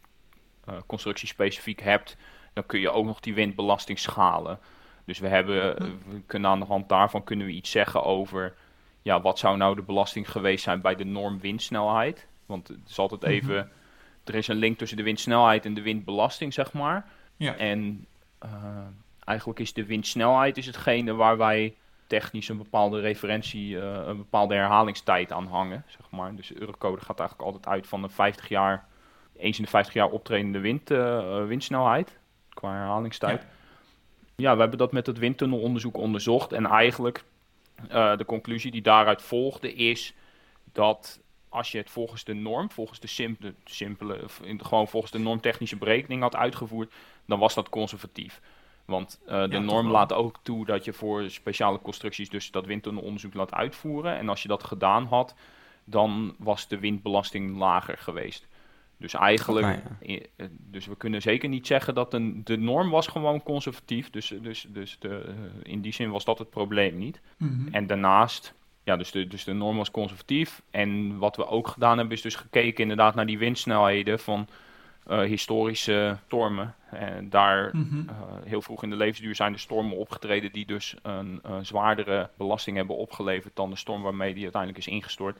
[0.69, 2.17] uh, constructie specifiek hebt,
[2.53, 4.59] dan kun je ook nog die windbelasting schalen.
[5.05, 5.75] Dus we, hebben,
[6.07, 8.55] we kunnen aan de hand daarvan kunnen we iets zeggen over,
[9.01, 12.27] ja, wat zou nou de belasting geweest zijn bij de norm windsnelheid?
[12.45, 13.31] Want het is altijd Mhm.
[13.31, 13.71] even
[14.23, 17.05] er is een link tussen de windsnelheid en de windbelasting, zeg maar.
[17.37, 17.55] Ja.
[17.55, 18.05] En
[18.43, 18.49] uh,
[19.23, 21.75] eigenlijk is de windsnelheid is hetgene waar wij
[22.07, 26.35] technisch een bepaalde referentie, uh, een bepaalde herhalingstijd aan hangen, zeg maar.
[26.35, 28.87] Dus de Eurocode gaat eigenlijk altijd uit van een 50 jaar,
[29.37, 32.17] eens in de 50 jaar optredende wind, uh, windsnelheid,
[32.49, 33.41] qua herhalingstijd.
[33.41, 33.47] Ja.
[34.35, 37.23] ja, we hebben dat met het windtunnelonderzoek onderzocht en eigenlijk
[37.91, 40.13] uh, de conclusie die daaruit volgde is
[40.71, 44.19] dat als je het volgens de norm, volgens de simpele, simpele
[44.57, 46.93] gewoon volgens de normtechnische berekening had uitgevoerd,
[47.25, 48.41] dan was dat conservatief.
[48.85, 52.65] Want uh, de Ja, norm laat ook toe dat je voor speciale constructies dus dat
[52.65, 54.17] windtunnelonderzoek laat uitvoeren.
[54.17, 55.35] En als je dat gedaan had,
[55.83, 58.47] dan was de windbelasting lager geweest.
[58.97, 60.07] Dus eigenlijk, Nou ja.
[60.13, 64.09] i- eh, dus we kunnen zeker niet zeggen dat een, de norm was gewoon conservatief.
[64.09, 65.33] Dus, dus, dus de, eh,
[65.71, 67.21] in die zin was dat het probleem niet.
[67.37, 67.73] Mhm.
[67.73, 70.61] En daarnaast, ja, dus de, dus de norm was conservatief.
[70.71, 74.47] En wat we ook gedaan hebben, is dus gekeken inderdaad naar die windsnelheden van
[75.07, 76.75] eh, historische stormen.
[76.91, 78.09] En daar Mhm.
[78.09, 82.29] eh, heel vroeg in de levensduur zijn de stormen opgetreden die dus een eh, zwaardere
[82.37, 85.39] belasting hebben opgeleverd dan de storm waarmee die uiteindelijk is ingestort.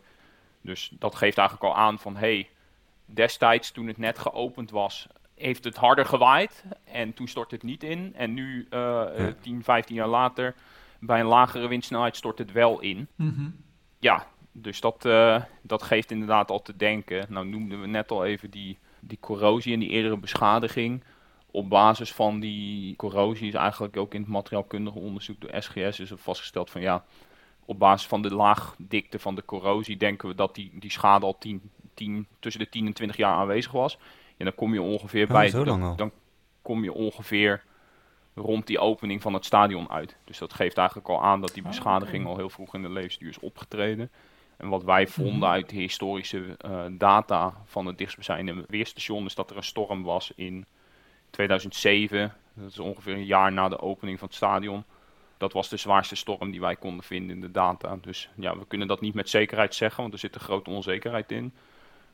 [0.61, 2.49] Dus dat geeft eigenlijk al aan van hey,
[3.05, 7.83] destijds toen het net geopend was, heeft het harder gewaaid en toen stort het niet
[7.83, 8.13] in.
[8.15, 9.03] En nu, eh,
[9.41, 10.53] 10, 15 jaar later,
[10.99, 13.07] bij een lagere windsnelheid stort het wel in.
[13.15, 13.49] Mhm.
[13.99, 15.01] Ja, dus dat,
[15.61, 17.25] dat geeft inderdaad al te denken.
[17.29, 18.77] Nou noemden we net al even die,
[19.07, 21.03] die corrosie en die eerdere beschadiging.
[21.51, 26.11] Op basis van die corrosie is eigenlijk ook in het materiaalkundige onderzoek door SGS is
[26.11, 27.03] er vastgesteld van ja,
[27.65, 31.37] op basis van de laagdikte van de corrosie denken we dat die, die schade al
[31.37, 33.97] 10, 10, tussen de 10 en 20 jaar aanwezig was.
[34.37, 36.11] En dan kom je ongeveer Oh, bij, dan, dan
[36.61, 37.63] kom je ongeveer
[38.35, 40.15] rond die opening van het stadion uit.
[40.23, 42.89] Dus dat geeft eigenlijk al aan dat die Ah, beschadiging al heel vroeg in de
[42.89, 44.11] levensduur is opgetreden.
[44.57, 45.43] En wat wij vonden Mhm.
[45.43, 50.31] uit de historische eh, data van het dichtstbijzijnde weerstation is dat er een storm was
[50.35, 50.65] in
[51.29, 52.33] 2007.
[52.53, 54.83] Dat is ongeveer een jaar na de opening van het stadion.
[55.37, 57.97] Dat was de zwaarste storm die wij konden vinden in de data.
[58.01, 61.31] Dus ja, we kunnen dat niet met zekerheid zeggen, want er zit een grote onzekerheid
[61.31, 61.53] in.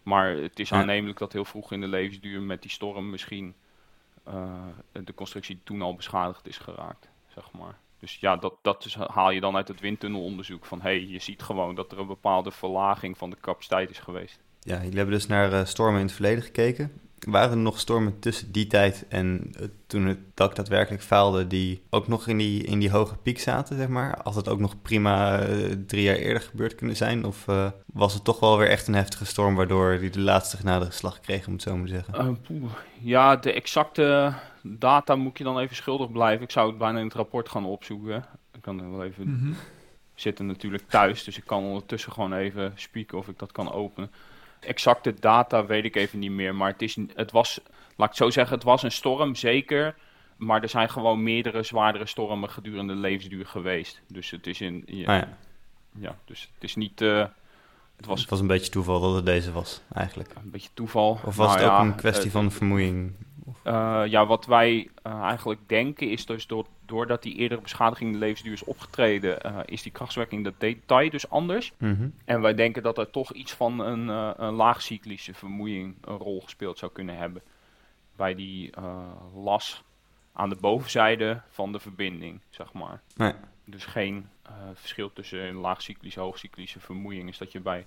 [0.04, 3.54] Maar het is aannemelijk dat heel vroeg in de levensduur met die storm misschien
[4.24, 7.78] eh, de constructie toen al beschadigd is geraakt, zeg maar.
[8.02, 11.20] Dus ja, dat, dat is, haal je dan uit het windtunnelonderzoek van, hé, hey, je
[11.20, 14.40] ziet gewoon dat er een bepaalde verlaging van de capaciteit is geweest.
[14.60, 16.92] Ja, jullie hebben dus naar eh, stormen in het verleden gekeken.
[17.20, 21.82] Waren er nog stormen tussen die tijd en eh, toen het dak daadwerkelijk faalde, die
[21.90, 24.20] ook nog in die, in die hoge piek zaten, zeg maar?
[24.24, 27.26] Had het ook nog prima eh, drie jaar eerder gebeurd kunnen zijn?
[27.26, 27.46] Of
[27.86, 31.48] was het toch wel weer echt een heftige storm, waardoor die de laatste genadegeslag kreeg,
[31.48, 32.40] om het zo maar te zeggen?
[33.00, 34.34] Ja, de exacte
[34.64, 36.44] data moet je dan even schuldig blijven.
[36.44, 38.26] Ik zou het bijna in het rapport gaan opzoeken.
[38.54, 39.54] Ik kan er wel even Mhm.
[40.16, 44.12] zitten natuurlijk thuis, dus ik kan ondertussen gewoon even spieken of ik dat kan openen.
[44.60, 48.16] Exacte data weet ik even niet meer, maar het, is, het was, laat ik het
[48.16, 49.96] zo zeggen, het was een storm, zeker.
[50.38, 54.02] Maar er zijn gewoon meerdere zwaardere stormen gedurende de levensduur geweest.
[54.08, 55.38] Dus het is, in, ja, Ah ja,
[56.00, 57.26] ja, dus het is niet, eh,
[57.96, 60.34] het was het was een beetje toeval dat het deze was, eigenlijk.
[60.44, 61.12] een beetje toeval.
[61.12, 63.14] Of was Nou het ook ja, een kwestie eh, van vermoeiing?
[63.64, 68.20] Eh, ja, wat wij eh, eigenlijk denken is dus door, doordat die eerdere beschadiging in
[68.20, 71.74] de levensduur is opgetreden, eh, is die krachtswerking dat detail dus anders.
[71.78, 72.10] Mhm.
[72.26, 74.08] En wij denken dat er toch iets van een,
[74.44, 77.42] een laagcyclische vermoeiing een rol gespeeld zou kunnen hebben.
[78.16, 78.70] Bij die
[79.36, 79.84] las
[80.34, 83.02] aan de bovenzijde van de verbinding, zeg maar.
[83.16, 83.34] Nee.
[83.66, 84.30] Dus geen
[84.74, 87.86] verschil tussen een laagcyclische en hoogcyclische vermoeiing is dat je bij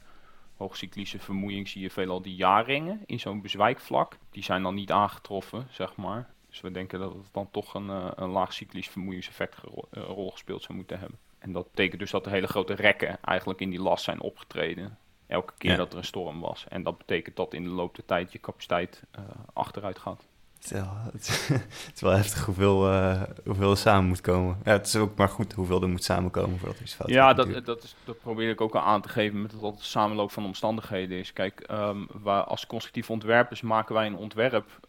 [0.57, 4.17] hoogcyclische vermoeiing zie je veelal die jaarringen in zo'n bezwijkvlak.
[4.31, 6.33] Die zijn dan niet aangetroffen, zeg maar.
[6.49, 10.31] Dus we denken dat het dan toch een, eh, een laagcyclisch vermoeiingseffect gero- eh, rol
[10.31, 11.19] gespeeld zou moeten hebben.
[11.39, 14.99] En dat betekent dus dat er hele grote rekken eigenlijk in die last zijn opgetreden.
[15.27, 15.77] Elke keer Ja.
[15.77, 16.65] dat er een storm was.
[16.69, 20.27] En dat betekent dat in de loop der tijd je capaciteit eh, achteruit gaat.
[20.65, 24.59] Het is wel, het, is wel heftig hoeveel, eh, hoeveel er samen moet komen.
[24.65, 27.27] Ja, het is ook maar goed hoeveel er moet samenkomen voordat er iets fout Ja,
[27.27, 27.67] gaat dat, natuurlijk.
[27.67, 30.45] dat, is, dat probeer ik ook al aan te geven met dat het samenloop van
[30.45, 31.33] omstandigheden is.
[31.33, 34.81] Kijk, ehm waar, als constructief ontwerpers maken wij een ontwerp.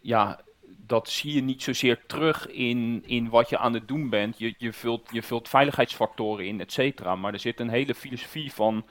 [0.00, 0.40] Ja,
[0.86, 4.38] dat zie je niet zozeer terug in, in wat je aan het doen bent.
[4.38, 7.16] Je, je, vult, je vult veiligheidsfactoren in, et cetera.
[7.16, 8.86] Maar er zit een hele filosofie van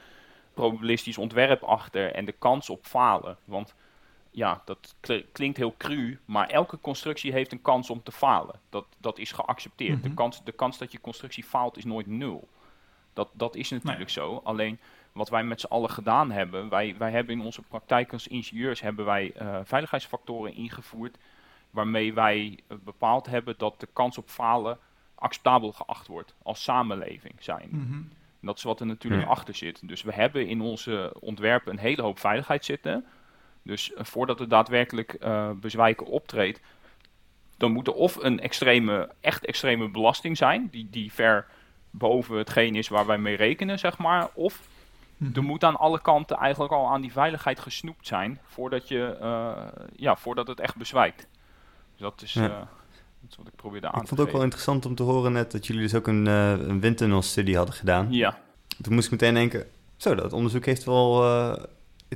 [0.54, 3.36] probabilistisch ontwerp achter en de kans op falen.
[3.44, 3.74] Want
[4.36, 8.60] ja, dat kl- klinkt heel cru, maar elke constructie heeft een kans om te falen.
[8.68, 10.02] Dat, dat is geaccepteerd.
[10.02, 10.16] de, Mhm.
[10.16, 12.48] kans, de kans dat je constructie faalt is nooit nul.
[13.12, 14.40] Dat, dat is natuurlijk zo.
[14.44, 14.78] Alleen
[15.12, 18.80] wat wij met z'n allen gedaan hebben, wij, wij hebben in onze praktijk als ingenieurs
[18.80, 21.16] hebben wij eh, veiligheidsfactoren ingevoerd
[21.70, 24.78] waarmee wij eh, bepaald hebben dat de kans op falen
[25.14, 27.68] acceptabel geacht wordt als samenleving zijn.
[27.72, 28.00] Mhm.
[28.40, 29.28] Dat is wat er natuurlijk Ja.
[29.28, 29.88] achter zit.
[29.88, 33.04] Dus we hebben in onze ontwerpen een hele hoop veiligheid zitten.
[33.66, 35.18] Dus voordat het daadwerkelijk
[35.60, 36.60] bezwijken optreedt,
[37.56, 41.46] dan moet er of een extreme, echt extreme belasting zijn, die, die ver
[41.90, 44.28] boven hetgeen is waar wij mee rekenen, zeg maar.
[44.32, 44.60] Of
[45.18, 45.44] er mhm.
[45.44, 49.16] moet aan alle kanten eigenlijk al aan die veiligheid gesnoept zijn voordat, je,
[49.96, 51.26] ja, voordat het echt bezwijkt.
[51.92, 52.50] Dus dat is, dat
[53.28, 55.02] is wat ik probeerde aan ik te Ik vond het ook wel interessant om te
[55.02, 58.12] horen net dat jullie dus ook een, uh, een windtunnelstudie hadden gedaan.
[58.12, 58.38] Ja.
[58.82, 61.24] Toen moest ik meteen denken, zo, dat onderzoek heeft wel...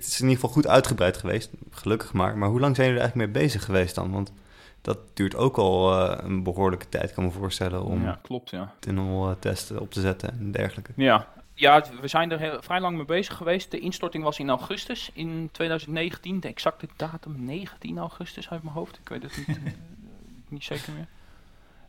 [0.01, 2.39] Het is in ieder geval goed uitgebreid geweest, gelukkig maar.
[2.39, 4.11] Maar hoe lang zijn jullie er eigenlijk mee bezig geweest dan?
[4.11, 4.33] Want
[4.81, 8.75] dat duurt ook al uh, een behoorlijke tijd, kan me voorstellen, om ja, klopt, ja.
[8.79, 10.93] tunneltesten op te zetten en dergelijke.
[10.97, 13.71] Ja, ja, we zijn er heel, vrij lang mee bezig geweest.
[13.71, 16.41] De instorting was in augustus in 2019.
[16.41, 18.99] De exacte datum 19 augustus uit mijn hoofd.
[18.99, 19.59] Ik weet het niet
[20.49, 21.07] niet zeker meer.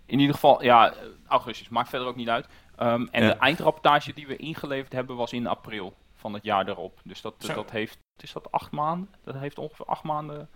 [0.05, 0.93] In ieder geval, ja,
[1.27, 2.47] augustus, maakt verder ook niet uit.
[2.75, 6.99] Ehm, en de eindrapportage die we ingeleverd hebben was in april van het jaar erop.
[7.03, 9.09] Dus dat, dat heeft, is dat acht maanden?
[9.23, 10.49] Dat heeft ongeveer acht maanden,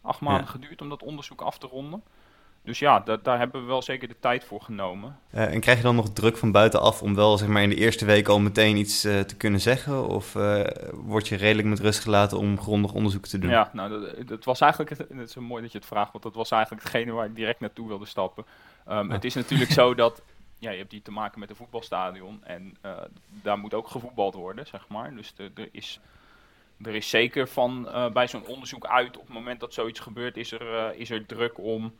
[0.00, 2.02] acht maanden geduurd om dat onderzoek af te ronden.
[2.64, 5.18] Dus ja, daar hebben we wel zeker de tijd voor genomen.
[5.34, 7.76] Uh, en krijg je dan nog druk van buitenaf om wel zeg maar, in de
[7.76, 10.06] eerste week al meteen iets uh, te kunnen zeggen?
[10.08, 13.50] Of uh, word je redelijk met rust gelaten om grondig onderzoek te doen?
[13.50, 16.24] Ja, nou, dat, dat was eigenlijk, het, het is mooi dat je het vraagt, want
[16.24, 18.44] dat was eigenlijk hetgene waar ik direct naartoe wilde stappen.
[18.88, 20.22] Um, Het is natuurlijk zo dat
[20.62, 22.76] ja, je hebt die te maken met een voetbalstadion en
[23.42, 25.14] daar moet ook gevoetbald worden, zeg maar.
[25.14, 26.00] Dus er is
[26.82, 30.52] er is zeker van bij zo'n onderzoek uit, op het moment dat zoiets gebeurt, is
[30.52, 31.94] er, is er druk om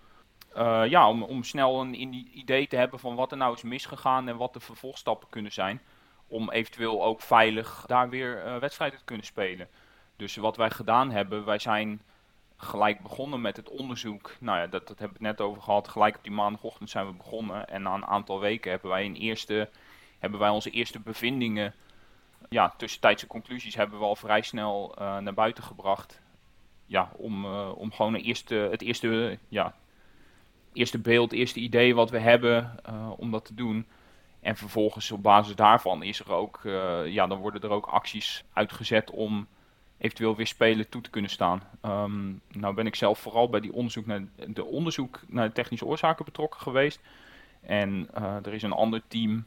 [0.89, 4.37] ja, om, om snel een idee te hebben van wat er nou is misgegaan en
[4.37, 5.81] wat de vervolgstappen kunnen zijn.
[6.27, 9.69] Om eventueel ook veilig daar weer wedstrijden te kunnen spelen.
[10.17, 12.03] Dus wat wij gedaan hebben, wij zijn
[12.63, 14.37] gelijk begonnen met het onderzoek.
[14.41, 15.89] Nou ja, dat, dat hebben we net over gehad.
[15.89, 17.69] Gelijk op die maandagochtend zijn we begonnen.
[17.69, 19.69] En na een aantal weken hebben wij, een eerste,
[20.19, 21.75] hebben wij onze eerste bevindingen,
[22.49, 26.21] ja, tussentijdse conclusies, hebben we al vrij snel uh, naar buiten gebracht.
[26.87, 29.75] Ja, om, om gewoon een eerste, het eerste ja,
[30.73, 33.87] eerste beeld, eerste idee wat we hebben uh, om dat te doen.
[34.41, 36.61] En vervolgens op basis daarvan is er ook,
[37.05, 39.47] ja, dan worden er ook acties uitgezet om
[40.03, 41.63] eventueel weer spelen toe te kunnen staan.
[41.83, 45.87] Um, nou ben ik zelf vooral bij die onderzoek naar de onderzoek naar de technische
[45.87, 47.01] oorzaken betrokken geweest.
[47.61, 49.45] En uh, er is een ander team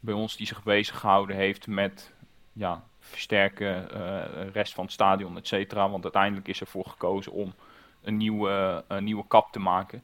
[0.00, 2.12] bij ons die zich bezig gehouden heeft met
[2.52, 5.90] ja, versterken, uh, rest van het stadion, et cetera.
[5.90, 7.54] Want uiteindelijk is ervoor gekozen om
[8.02, 10.02] een nieuwe, een nieuwe kap te maken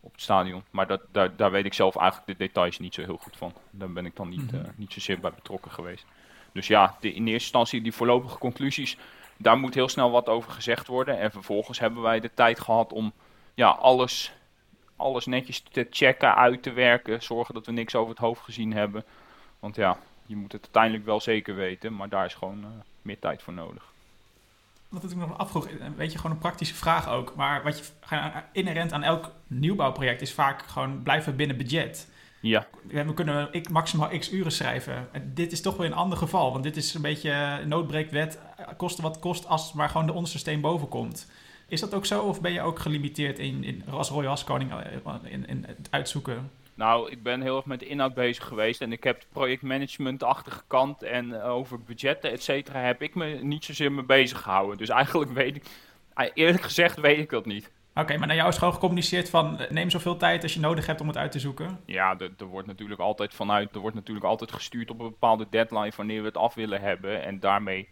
[0.00, 0.62] op het stadion.
[0.70, 3.52] Maar dat, daar, daar weet ik zelf eigenlijk de details niet zo heel goed van.
[3.70, 6.06] Daar ben ik dan niet, mm niet zozeer bij betrokken geweest.
[6.52, 8.96] Dus ja, de, in eerste instantie die voorlopige conclusies,
[9.36, 11.18] daar moet heel snel wat over gezegd worden.
[11.18, 13.12] En vervolgens hebben wij de tijd gehad om
[13.54, 14.32] ja, alles,
[14.96, 17.22] alles netjes te checken, uit te werken.
[17.22, 19.04] Zorgen dat we niks over het hoofd gezien hebben.
[19.58, 22.66] Want ja, je moet het uiteindelijk wel zeker weten, maar daar is gewoon uh,
[23.02, 23.90] meer tijd voor nodig
[24.90, 27.34] wat ik nog afvroeg, weet je, gewoon een praktische vraag ook.
[27.34, 27.84] Maar wat je
[28.52, 32.08] inherent aan elk nieuwbouwproject is vaak gewoon blijven binnen budget.
[32.40, 32.66] Ja.
[32.88, 35.08] We kunnen ik, maximaal x uren schrijven.
[35.24, 38.38] dit is toch wel een ander geval, want dit is een beetje noodbreekwet.
[38.76, 41.26] Kosten wat kost als maar gewoon de onderste steen boven komt.
[41.68, 45.14] Is dat ook zo of ben je ook gelimiteerd in, in als Royal Koning eh,
[45.22, 46.50] in, in het uitzoeken?
[46.74, 51.02] Nou, ik ben heel erg met de inhoud bezig geweest en ik heb projectmanagement-achtige kant
[51.02, 54.78] en uh, over budgetten, et cetera, heb ik me niet zozeer mee bezig gehouden.
[54.78, 55.64] Dus eigenlijk weet ik,
[56.14, 57.70] eh, eerlijk gezegd weet ik dat niet.
[58.00, 60.86] Oké, maar naar jou is gewoon gecommuniceerd van eh, neem zoveel tijd als je nodig
[60.86, 61.80] hebt om het uit te zoeken?
[61.84, 65.92] Ja, er wordt natuurlijk altijd vanuit, er wordt natuurlijk altijd gestuurd op een bepaalde deadline
[65.96, 67.22] wanneer we het af willen hebben.
[67.24, 67.88] En daarmee,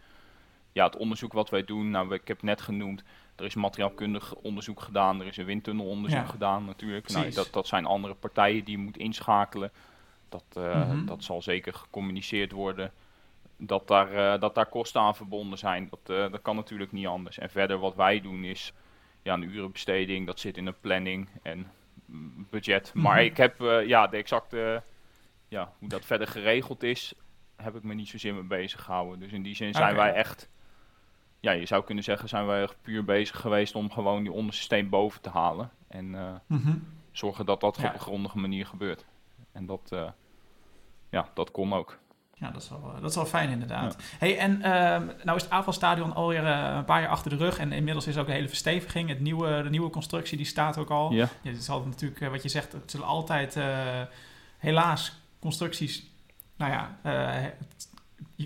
[0.72, 3.04] ja, het onderzoek wat wij doen, nou, ik heb net genoemd,
[3.36, 7.12] er is materiaalkundig onderzoek gedaan, er is een windtunnelonderzoek gedaan natuurlijk.
[7.12, 9.72] Nou, dat, dat zijn andere partijen die je moet inschakelen.
[10.28, 12.92] Dat, uh, mm dat zal zeker gecommuniceerd worden.
[13.56, 15.88] Dat daar, uh, dat daar kosten aan verbonden zijn.
[15.90, 17.38] Dat, uh, dat kan natuurlijk niet anders.
[17.38, 18.72] En verder wat wij doen is
[19.28, 20.26] ja, een urenbesteding.
[20.26, 21.70] Dat zit in een planning en
[22.50, 22.86] budget.
[22.86, 23.10] Mm -hmm.
[23.10, 24.82] Maar ik heb ja, de exacte
[25.48, 27.14] ja, hoe dat verder geregeld is,
[27.56, 29.18] heb ik me niet zozeer mee bezig gehouden.
[29.18, 30.48] Dus in die zin zijn wij echt
[31.40, 34.88] ja, je zou kunnen zeggen, zijn wij puur bezig geweest om gewoon die onderste steen
[34.88, 35.70] boven te halen.
[35.88, 39.06] En uh, mm zorgen dat dat op een grondige manier gebeurt.
[39.52, 40.10] En dat, uh,
[41.10, 41.98] ja, dat kon ook.
[42.40, 43.96] Ja, dat is wel, dat is wel fijn inderdaad.
[44.18, 44.64] Hey, en uh,
[45.24, 47.58] nou is het aanvalstadion alweer uh, een paar jaar achter de rug.
[47.58, 49.08] En inmiddels is ook een hele versteviging.
[49.08, 51.12] Het nieuwe, de nieuwe constructie die staat ook al.
[51.12, 51.28] Ja.
[51.42, 53.58] ja het is altijd natuurlijk, wat je zegt, het zullen altijd
[54.58, 56.06] helaas constructies
[56.56, 56.98] nou ja,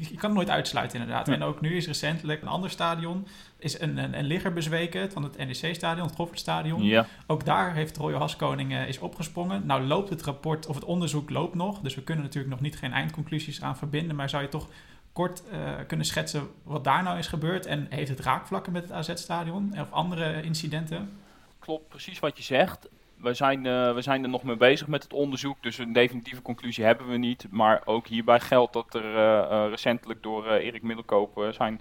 [0.00, 1.28] je, kan het nooit uitsluiten inderdaad.
[1.28, 3.26] En ook nu is recentelijk een ander stadion,
[3.58, 6.82] is een, een, een ligger bezweken van het NEC-stadion, het Goffertstadion.
[6.82, 7.06] Ja.
[7.26, 9.66] Ook daar heeft Royal Haskoning uh, is opgesprongen.
[9.66, 12.76] Nou loopt het rapport, of het onderzoek loopt nog, dus we kunnen natuurlijk nog niet
[12.76, 14.68] geen eindconclusies aan verbinden, maar zou je toch
[15.12, 15.42] kort
[15.86, 17.66] kunnen schetsen wat daar nou is gebeurd?
[17.66, 21.10] En heeft het raakvlakken met het AZ-stadion of andere incidenten?
[21.58, 22.88] Klopt, precies wat je zegt.
[23.22, 23.62] We zijn,
[23.94, 27.16] we zijn er nog mee bezig met het onderzoek, dus een definitieve conclusie hebben we
[27.16, 27.46] niet.
[27.50, 31.80] Maar ook hierbij geldt dat er recentelijk door Erik Middelkoop zijn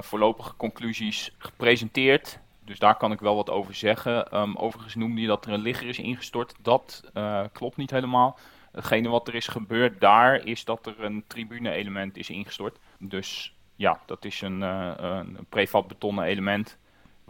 [0.00, 2.38] voorlopige conclusies gepresenteerd.
[2.64, 4.38] Dus daar kan ik wel wat over zeggen.
[4.40, 6.54] Um, overigens noemde je dat er een ligger is ingestort.
[6.60, 7.10] Dat
[7.52, 8.38] klopt niet helemaal.
[8.72, 12.78] Hetgene wat er is gebeurd daar is dat er een tribune-element is ingestort.
[12.98, 16.78] Dus ja, dat is een, een prefab betonnen element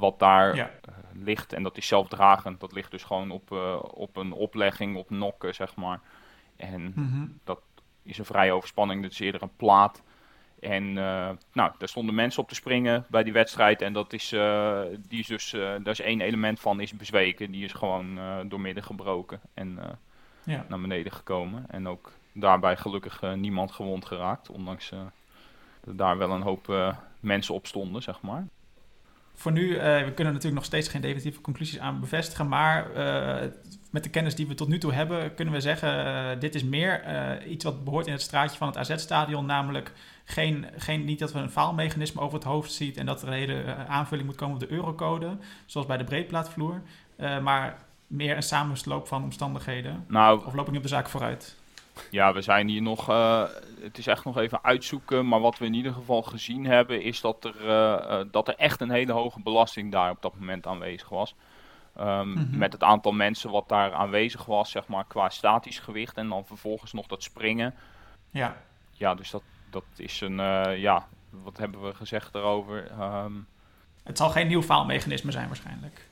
[0.03, 0.71] wat daar ja.
[0.89, 0.95] uh,
[1.25, 1.53] ligt.
[1.53, 2.61] En dat is zelfdragend.
[2.61, 3.51] Dat ligt dus gewoon op,
[3.95, 6.01] op een oplegging, op nokken, zeg maar.
[6.57, 7.39] En mm -hmm.
[7.45, 7.61] dat
[8.03, 9.03] is een vrije overspanning.
[9.03, 10.03] Dat is eerder een plaat
[10.63, 13.83] en uh, nou, daar stonden mensen op te springen bij die wedstrijd.
[13.83, 17.51] En dat is, uh, die is dus, uh, daar is één element van is bezweken.
[17.51, 19.79] Die is gewoon doormidden gebroken en
[20.45, 20.65] ja.
[20.69, 21.65] naar beneden gekomen.
[21.69, 24.51] En ook daarbij gelukkig niemand gewond geraakt.
[24.51, 24.93] Ondanks
[25.85, 28.47] dat daar wel een hoop mensen op stonden, zeg maar.
[29.35, 32.49] Voor nu, we kunnen natuurlijk nog steeds geen definitieve conclusies aan bevestigen.
[32.49, 32.87] Maar
[33.91, 37.03] met de kennis die we tot nu toe hebben, kunnen we zeggen: dit is meer
[37.47, 39.47] iets wat behoort in het straatje van het AZ-stadion.
[39.47, 39.93] Namelijk
[40.25, 43.35] geen, geen, niet dat we een faalmechanisme over het hoofd ziet en dat er een
[43.35, 46.83] hele eh, aanvulling moet komen op de eurocode, zoals bij de breedplaatvloer.
[47.17, 50.05] Uh, maar meer een samensloop van omstandigheden.
[50.09, 51.57] Nou, of loop ik nu op de zaak vooruit?
[52.11, 53.11] Ja, we zijn hier nog.
[53.11, 53.45] Uh,
[53.81, 55.29] het is echt nog even uitzoeken.
[55.29, 58.81] Maar wat we in ieder geval gezien hebben, is dat er, uh, dat er echt
[58.81, 61.35] een hele hoge belasting daar op dat moment aanwezig was.
[62.01, 62.59] Um, mm -hmm.
[62.59, 66.17] Met het aantal mensen wat daar aanwezig was, zeg maar, qua statisch gewicht.
[66.17, 67.75] En dan vervolgens nog dat springen.
[68.31, 68.57] Ja.
[68.91, 72.91] Ja, dus dat, dat is een, uh, ja, wat hebben we gezegd daarover?
[73.01, 73.47] Um,
[74.03, 76.11] het zal geen nieuw faalmechanisme zijn waarschijnlijk.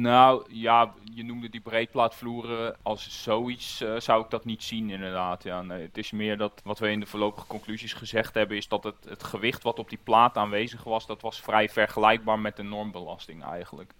[0.00, 2.76] Nou ja, je noemde die breedplaatvloeren.
[2.82, 5.42] Als zoiets uh, zou ik dat niet zien inderdaad.
[5.42, 8.56] Ja, nee, het is meer dat wat we in de voorlopige conclusies gezegd hebben...
[8.56, 11.06] is dat het, het gewicht wat op die plaat aanwezig was...
[11.06, 13.92] dat was vrij vergelijkbaar met de normbelasting eigenlijk.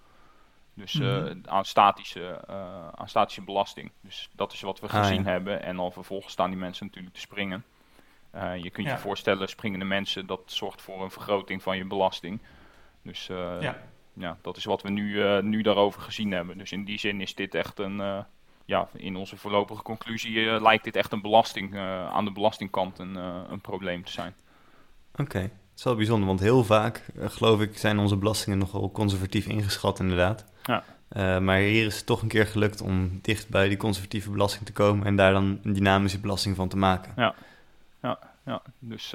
[0.74, 1.40] Dus uh, mm -hmm.
[1.45, 3.90] aan, statische, uh, aan statische belasting.
[4.01, 5.30] Dus dat is wat we gezien ah, ja.
[5.30, 5.62] hebben.
[5.62, 7.64] En dan vervolgens staan die mensen natuurlijk te springen.
[8.57, 8.92] Je kunt ja.
[8.92, 12.40] je voorstellen, springende mensen, dat zorgt voor een vergroting van je belasting.
[13.03, 13.26] Dus
[13.61, 13.76] ja.
[14.15, 14.37] Ja.
[14.41, 16.59] dat is wat we nu, uh, nu daarover gezien hebben.
[16.59, 18.25] Dus in die zin is dit echt een,
[18.65, 23.15] ja, in onze voorlopige conclusie lijkt dit echt een belasting, aan de belastingkant een,
[23.51, 24.35] een probleem te zijn.
[25.12, 25.43] Oké, okay.
[25.43, 30.01] het is wel bijzonder, want heel vaak, geloof ik, zijn onze belastingen nogal conservatief ingeschat
[30.01, 30.45] inderdaad.
[30.62, 30.85] Ja.
[31.41, 34.73] Maar hier is het toch een keer gelukt om dicht bij die conservatieve belasting te
[34.73, 37.12] komen en daar dan een dynamische belasting van te maken.
[37.17, 37.35] Ja,
[38.03, 38.62] ja, ja.
[38.79, 39.15] Dus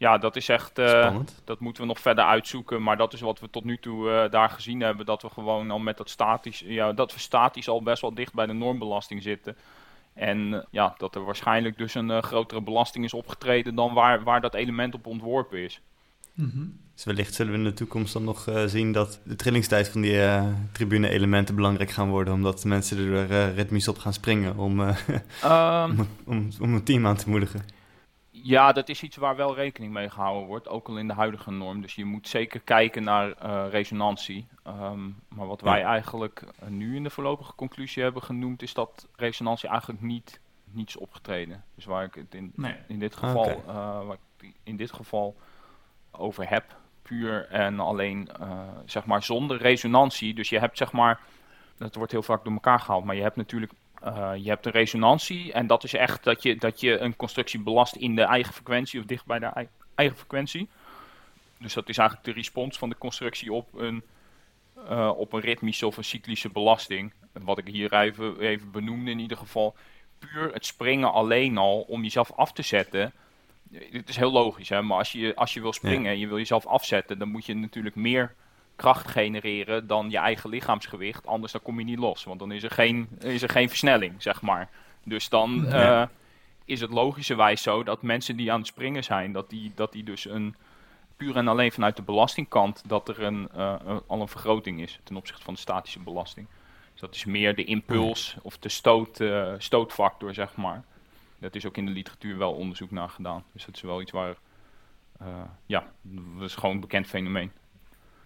[0.00, 0.78] ja, dat is echt.
[0.78, 2.82] Uh, dat moeten we nog verder uitzoeken.
[2.82, 5.06] Maar dat is wat we tot nu toe uh, daar gezien hebben.
[5.06, 6.62] Dat we gewoon al met dat statisch.
[6.66, 9.56] Ja, dat we statisch al best wel dicht bij de normbelasting zitten.
[10.12, 14.54] En ja, dat er waarschijnlijk dus een grotere belasting is opgetreden dan waar, waar dat
[14.54, 15.80] element op ontworpen is.
[16.34, 16.78] Mm -hmm.
[16.94, 20.20] Dus wellicht zullen we in de toekomst dan nog zien dat de trillingstijd van die
[20.72, 22.34] tribune-elementen belangrijk gaan worden.
[22.34, 24.94] Omdat mensen er ritmisch op gaan springen om, um,
[25.98, 27.79] om, om, om een team aan te moedigen.
[28.42, 31.50] Ja, dat is iets waar wel rekening mee gehouden wordt, ook al in de huidige
[31.50, 31.80] norm.
[31.80, 34.46] Dus je moet zeker kijken naar uh, resonantie.
[34.66, 39.08] Um, maar wat wij eigenlijk uh, nu in de voorlopige conclusie hebben genoemd, is dat
[39.16, 41.64] resonantie eigenlijk niet, niet is opgetreden.
[41.74, 42.76] Dus waar ik het in, nee.
[42.86, 43.56] in, dit geval, okay.
[43.66, 45.36] uh, waar ik in dit geval
[46.10, 48.28] over heb, puur en alleen
[48.84, 50.34] zeg maar zonder resonantie.
[50.34, 51.20] Dus je hebt zeg maar,
[51.76, 53.72] dat wordt heel vaak door elkaar gehaald, maar je hebt natuurlijk
[54.04, 57.60] uh, je hebt een resonantie en dat is echt dat je, dat je een constructie
[57.60, 60.68] belast in de eigen frequentie of dicht bij de eigen frequentie.
[61.58, 64.02] Dus dat is eigenlijk de respons van de constructie op een,
[64.90, 67.12] uh, op een ritmische of een cyclische belasting.
[67.32, 69.76] Wat ik hier even, even benoemde in ieder geval.
[70.18, 73.12] Puur het springen alleen al om jezelf af te zetten.
[73.72, 74.82] Het is heel logisch, hè?
[74.82, 77.54] maar als je, als je wil springen en je wil jezelf afzetten, dan moet je
[77.54, 78.34] natuurlijk meer
[78.80, 81.26] kracht genereren dan je eigen lichaamsgewicht.
[81.26, 84.22] Anders dan kom je niet los, want dan is er geen, is er geen versnelling,
[84.22, 84.68] zeg maar.
[85.04, 86.06] Dus dan uh,
[86.64, 90.04] is het logischerwijs zo dat mensen die aan het springen zijn, dat die, dat die
[90.04, 90.54] dus een
[91.16, 93.74] puur en alleen vanuit de belastingkant, dat er een, uh,
[94.06, 96.46] al een vergroting is ten opzichte van de statische belasting.
[96.92, 100.84] Dus dat is meer de impuls of de stoot, uh, stootfactor, zeg maar.
[101.38, 103.44] Dat is ook in de literatuur wel onderzoek naar gedaan.
[103.52, 104.34] Dus dat is wel iets waar,
[105.66, 105.92] ja,
[106.38, 107.50] dat is gewoon een bekend fenomeen.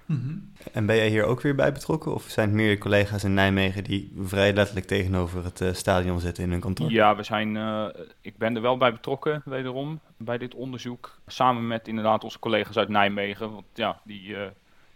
[0.06, 0.52] -hmm.
[0.72, 2.14] En ben jij hier ook weer bij betrokken?
[2.14, 6.44] Of zijn het meer collega's in Nijmegen die vrij letterlijk tegenover het uh, stadion zitten
[6.44, 6.90] in hun kantoor?
[6.90, 7.86] Ja, we zijn, uh,
[8.20, 11.18] ik ben er wel bij betrokken, wederom, bij dit onderzoek.
[11.26, 13.52] Samen met inderdaad onze collega's uit Nijmegen.
[13.52, 14.46] Want ja, die uh,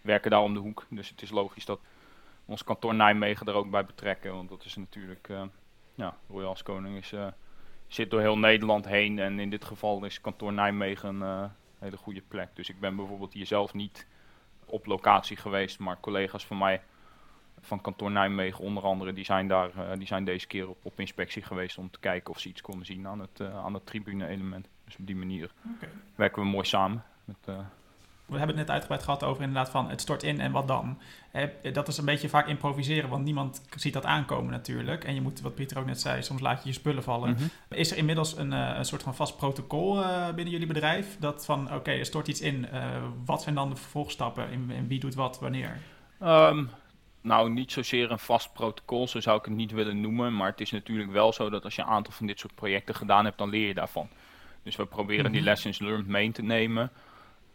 [0.00, 0.86] werken daar om de hoek.
[0.90, 1.80] Dus het is logisch dat
[2.44, 4.32] ons kantoor Nijmegen er ook bij betrekken.
[4.32, 5.28] Want dat is natuurlijk,
[5.94, 7.12] ja, Royal als koning is
[7.86, 9.18] zit door heel Nederland heen.
[9.18, 12.48] En in dit geval is kantoor Nijmegen een hele goede plek.
[12.54, 14.06] Dus ik ben bijvoorbeeld hier zelf niet
[14.68, 16.82] op locatie geweest, maar collega's van mij
[17.60, 21.42] van kantoor Nijmegen onder andere, die zijn, daar, die zijn deze keer op, op inspectie
[21.42, 24.68] geweest om te kijken of ze iets konden zien aan het, aan het tribune-element.
[24.84, 25.50] Dus op die manier
[26.14, 27.04] werken we mooi samen.
[27.24, 27.56] Met,
[28.28, 30.98] we hebben het net uitgebreid gehad over inderdaad van het stort in en wat dan.
[31.72, 35.04] dat is een beetje vaak improviseren, want niemand ziet dat aankomen natuurlijk.
[35.04, 37.30] En je moet, wat Pieter ook net zei, soms laat je je spullen vallen.
[37.30, 37.44] Mhm.
[37.68, 41.16] Is er inmiddels een, uh, een soort van vast protocol uh, binnen jullie bedrijf?
[41.18, 42.66] Dat van, oké, er stort iets in.
[42.72, 42.84] Uh,
[43.24, 45.78] wat zijn dan de vervolgstappen en, wie doet wat wanneer?
[46.22, 46.70] Um,
[47.20, 50.36] nou, niet zozeer een vast protocol, zo zou ik het niet willen noemen.
[50.36, 52.94] Maar het is natuurlijk wel zo dat als je een aantal van dit soort projecten
[52.94, 54.08] gedaan hebt, dan leer je daarvan.
[54.62, 55.50] Dus we proberen die mhm.
[55.50, 56.90] lessons learned mee te nemen.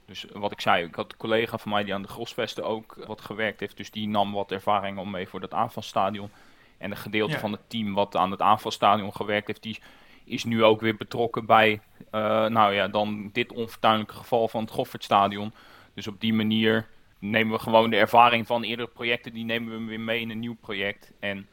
[0.06, 3.04] Dus wat ik zei, ik had een collega van mij die aan de Grosvesten ook
[3.08, 3.78] wat gewerkt heeft.
[3.78, 6.30] Dus die nam wat ervaring om mee voor dat aanvalstadion.
[6.78, 9.80] En een gedeelte van het team wat aan het aanvalstadion gewerkt heeft, die
[10.24, 11.82] is nu ook weer betrokken bij,
[12.12, 15.54] uh, nou ja, dan dit onfortuinlijke geval van het Goffertstadion.
[15.94, 16.88] Dus op die manier
[17.20, 20.40] nemen we gewoon de ervaring van eerdere projecten, die nemen we weer mee in een
[20.40, 21.12] nieuw project.
[21.20, 21.48] En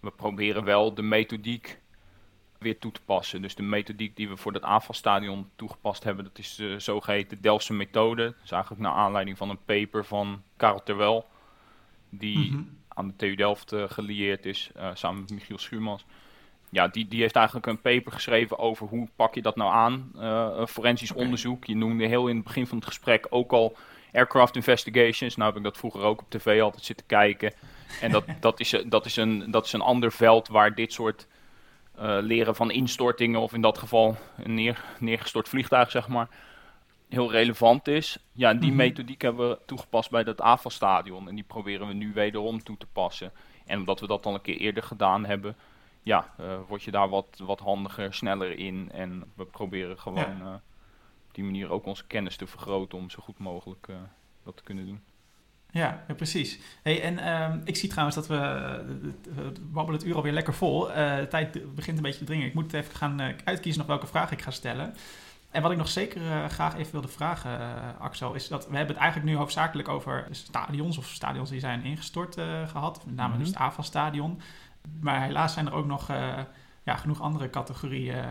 [0.00, 1.78] we proberen wel de methodiek
[2.58, 3.42] weer toe te passen.
[3.42, 7.72] Dus de methodiek die we voor dat aanvalstadion toegepast hebben, dat is de zogeheten Delftse
[7.72, 8.24] methode.
[8.24, 11.26] Dat is eigenlijk naar aanleiding van een paper van Karel Terwel,
[12.08, 12.62] die mhm.
[12.88, 16.04] aan de TU Delft uh, gelieerd is, uh, samen met Michiel Schuurmans.
[16.70, 20.12] Ja, die, die heeft eigenlijk een paper geschreven over hoe pak je dat nou aan,
[20.16, 21.64] uh, forensisch onderzoek.
[21.64, 23.76] Je noemde heel in het begin van het gesprek ook al
[24.12, 25.36] aircraft investigations.
[25.36, 27.52] Nou heb ik dat vroeger ook op tv altijd zitten kijken.
[28.00, 31.26] En dat, dat, is, dat, is, een, dat is een ander veld waar dit soort
[32.20, 36.28] leren van instortingen, of in dat geval een neer, neergestort vliegtuig, zeg maar,
[37.08, 38.18] heel relevant is.
[38.32, 38.76] Ja, die mhm.
[38.76, 42.86] methodiek hebben we toegepast bij dat AFAL-stadion en die proberen we nu wederom toe te
[42.86, 43.32] passen.
[43.66, 45.56] En omdat we dat dan een keer eerder gedaan hebben,
[46.02, 48.90] ja, uh, word je daar wat, wat handiger, sneller in.
[48.92, 50.52] En we proberen gewoon uh,
[51.28, 53.88] op die manier ook onze kennis te vergroten om zo goed mogelijk
[54.44, 55.02] dat te kunnen doen.
[55.70, 56.58] Ja, precies.
[56.82, 58.36] Hey, en ehm, ik zie trouwens dat we,
[59.34, 60.90] we babbelen het uur alweer lekker vol.
[60.90, 62.46] Uh, de tijd begint een beetje te dringen.
[62.46, 64.94] Ik moet even gaan uh, uitkiezen nog welke vraag ik ga stellen.
[65.50, 67.58] En wat ik nog zeker graag even wilde vragen,
[67.98, 71.84] Axel, is dat we hebben het eigenlijk nu hoofdzakelijk over stadions of stadions die zijn
[71.84, 72.34] ingestort
[72.66, 73.06] gehad.
[73.06, 74.40] Met name mm dus het AFA-stadion.
[75.00, 76.08] Maar helaas zijn er ook nog
[76.84, 78.24] ja, genoeg andere categorieën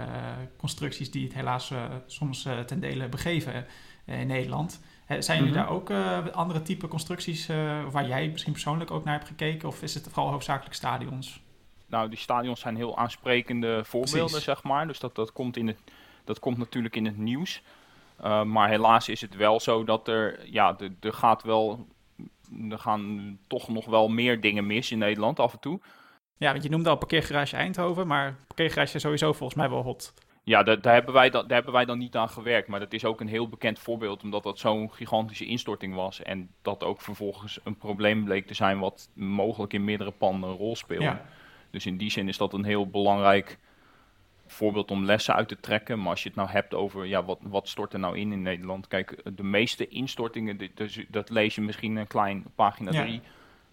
[0.57, 1.73] constructies die het helaas
[2.05, 3.65] soms ten dele begeven
[4.05, 4.79] in Nederland.
[5.07, 5.63] Zijn jullie mhm.
[5.63, 9.67] daar ook uh, andere type constructies uh, waar jij misschien persoonlijk ook naar hebt gekeken?
[9.67, 11.41] Of is het vooral hoofdzakelijk stadions?
[11.85, 14.87] Nou, die stadions zijn heel aansprekende voorbeelden, zeg maar.
[14.87, 15.77] Dus dat, dat, komt in het,
[16.23, 17.61] dat komt natuurlijk in het nieuws.
[18.23, 21.87] Uh, maar helaas is het wel zo dat er, ja, er gaat wel,
[22.69, 25.79] er gaan toch nog wel meer dingen mis in Nederland af en toe.
[26.37, 30.13] Ja, want je noemde al parkeergarage Eindhoven, maar parkeergarage is sowieso volgens mij wel hot.
[30.47, 32.67] Ja, daar, daar, hebben wij dan, daar hebben wij dan niet aan gewerkt.
[32.67, 36.23] Maar dat is ook een heel bekend voorbeeld, omdat dat zo'n gigantische instorting was.
[36.23, 40.55] En dat ook vervolgens een probleem bleek te zijn, wat mogelijk in meerdere panden een
[40.55, 41.17] rol speelde.
[41.69, 43.57] Dus in die zin is dat een heel belangrijk
[44.45, 45.99] voorbeeld om lessen uit te trekken.
[45.99, 48.41] Maar als je het nou hebt over ja, wat, wat stort er nou in in
[48.41, 48.87] Nederland.
[48.87, 53.21] Kijk, de meeste instortingen, dat, dat lees je misschien een klein pagina 3.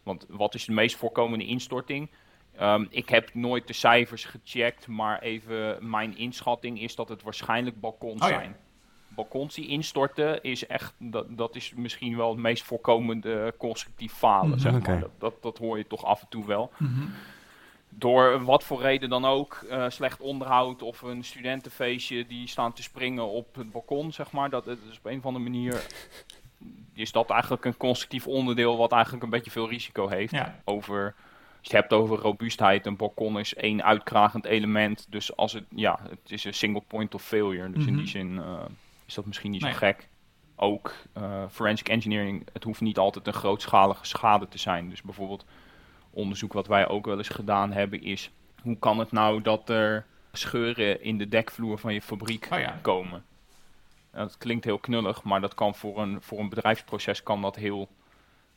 [0.02, 2.10] Want wat is de meest voorkomende instorting?
[2.60, 7.80] Um, ik heb nooit de cijfers gecheckt, maar even mijn inschatting is dat het waarschijnlijk
[7.80, 8.56] balkons oh, zijn.
[9.08, 14.48] Balkons die instorten is echt, dat, dat is misschien wel het meest voorkomende constructief falen,
[14.48, 14.58] mhm.
[14.58, 15.00] zeg maar.
[15.00, 16.70] Dat, dat, dat, hoor je toch af en toe wel.
[16.76, 17.06] Mhm.
[17.88, 22.82] Door wat voor reden dan ook, uh, slecht onderhoud of een studentenfeestje die staan te
[22.82, 24.50] springen op het balkon, zeg maar.
[24.50, 25.86] Dat, dat is op een of andere manier
[26.94, 30.60] is dat eigenlijk een constructief onderdeel wat eigenlijk een beetje veel risico heeft ja.
[30.64, 31.14] over
[31.66, 35.06] je het hebt over robuustheid, een balkon is één uitkragend element.
[35.08, 37.70] Dus als het, ja, het is een single point of failure.
[37.70, 38.10] Dus in die mhm.
[38.10, 38.60] zin uh,
[39.06, 40.08] is dat misschien niet zo gek.
[40.56, 44.88] Ook uh, forensic engineering, het hoeft niet altijd een grootschalige schade te zijn.
[44.88, 45.44] Dus bijvoorbeeld
[46.10, 48.30] onderzoek wat wij ook wel eens gedaan hebben is...
[48.62, 52.78] hoe kan het nou dat er scheuren in de dekvloer van je fabriek oh ja.
[52.82, 53.24] komen?
[54.10, 57.88] dat klinkt heel knullig, maar dat kan voor een, voor een bedrijfsproces kan dat heel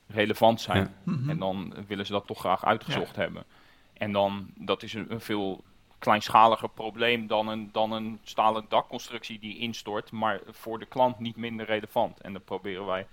[0.07, 0.95] relevant zijn.
[1.03, 1.29] Mhm.
[1.29, 3.43] En dan willen ze dat toch graag uitgezocht hebben.
[3.93, 5.63] En dan, dat is een, veel
[5.99, 11.35] kleinschaliger probleem dan een, dan een stalen dakconstructie die instort, maar voor de klant niet
[11.35, 12.19] minder relevant.
[12.21, 13.07] En dan proberen wij,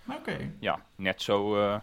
[0.59, 1.77] ja, net zo, uh,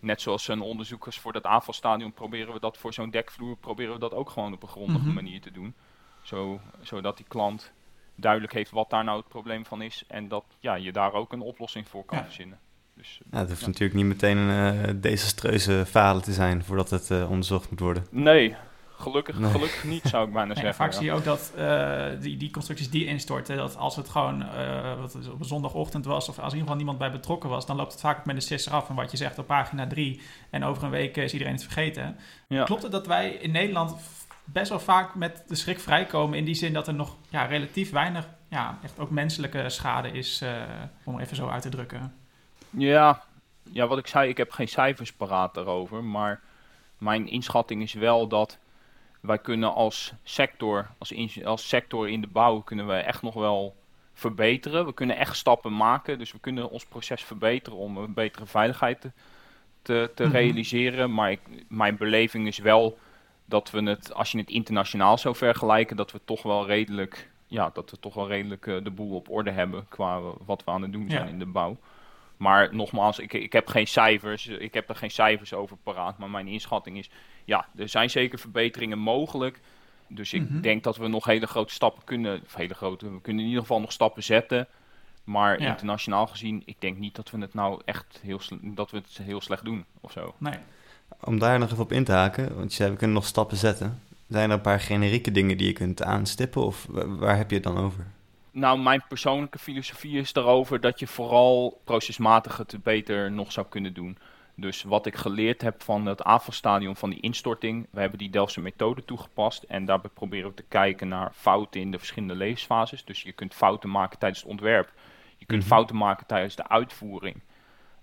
[0.00, 3.98] net zoals een onderzoekers voor dat aanvalstadion, proberen we dat voor zo'n dekvloer, proberen we
[3.98, 5.14] dat ook gewoon op een grondige mhm.
[5.14, 5.74] manier te doen.
[6.22, 7.72] Zo, zodat die klant
[8.14, 11.32] duidelijk heeft wat daar nou het probleem van is en dat ja, je daar ook
[11.32, 12.58] een oplossing voor kan verzinnen.
[12.98, 17.10] Dus, uh, het hoeft natuurlijk niet meteen een uh, desastreuze falen te zijn voordat het
[17.10, 18.06] uh, onderzocht moet worden.
[18.10, 18.56] Nee,
[19.00, 19.50] Gelukkig, Nee.
[19.50, 20.74] gelukkig niet, zou ik bijna Nee, zeggen.
[20.74, 20.98] vaak ja.
[20.98, 24.98] zie je ook dat eh, die, die constructies die instorten, dat als het gewoon eh,
[25.00, 27.66] wat het op een zondagochtend was, of als in ieder geval niemand bij betrokken was,
[27.66, 28.88] dan loopt het vaak ook met de sisser af.
[28.88, 30.20] En wat je zegt op pagina 3
[30.50, 32.16] en over een week is iedereen het vergeten.
[32.48, 32.64] Ja.
[32.64, 33.96] Klopt het dat wij in Nederland
[34.44, 37.90] best wel vaak met de schrik vrijkomen in die zin dat er nog ja, relatief
[37.90, 40.52] weinig, ja, echt ook menselijke schade is, eh,
[41.04, 42.12] om even zo uit te drukken?
[42.70, 43.22] Ja,
[43.72, 46.04] ja, wat ik zei, ik heb geen cijfers paraat daarover.
[46.04, 46.40] Maar
[46.98, 48.58] mijn inschatting is wel dat
[49.20, 53.34] wij kunnen als sector, als, in- als sector in de bouw, kunnen we echt nog
[53.34, 53.76] wel
[54.14, 54.86] verbeteren.
[54.86, 56.18] We kunnen echt stappen maken.
[56.18, 59.10] Dus we kunnen ons proces verbeteren om een betere veiligheid te,
[59.82, 60.32] te, te Mhm.
[60.32, 61.14] realiseren.
[61.14, 62.98] Maar ik, mijn beleving is wel
[63.44, 67.70] dat we het, als je het internationaal zou vergelijken, dat we toch wel redelijk, ja,
[67.74, 70.82] dat we toch wel redelijk eh, de boel op orde hebben qua wat we aan
[70.82, 71.30] het doen zijn Ja.
[71.30, 71.76] in de bouw.
[72.38, 76.30] Maar nogmaals, ik, ik heb geen cijfers, ik heb er geen cijfers over paraat, maar
[76.30, 77.10] mijn inschatting is,
[77.44, 79.60] ja, er zijn zeker verbeteringen mogelijk.
[80.06, 80.60] Dus ik Mhm.
[80.60, 83.62] denk dat we nog hele grote stappen kunnen, of hele grote, we kunnen in ieder
[83.62, 84.66] geval nog stappen zetten.
[85.24, 85.68] Maar Ja.
[85.68, 89.40] internationaal gezien, ik denk niet dat we het nou echt heel, dat we het heel
[89.40, 90.34] slecht doen of zo.
[90.38, 90.54] Nee.
[91.24, 93.56] Om daar nog even op in te haken, want je zei we kunnen nog stappen
[93.56, 94.00] zetten.
[94.28, 97.54] Zijn er een paar generieke dingen die je kunt aanstippen of wa- waar heb je
[97.56, 98.06] het dan over?
[98.50, 103.94] Nou, mijn persoonlijke filosofie is daarover dat je vooral procesmatig het beter nog zou kunnen
[103.94, 104.18] doen.
[104.54, 108.60] Dus wat ik geleerd heb van het AFAS-stadion van die instorting, we hebben die Delftse
[108.60, 113.04] methode toegepast en daarbij proberen we te kijken naar fouten in de verschillende levensfases.
[113.04, 114.92] Dus je kunt fouten maken tijdens het ontwerp,
[115.36, 115.68] je kunt Mhm.
[115.68, 117.40] fouten maken tijdens de uitvoering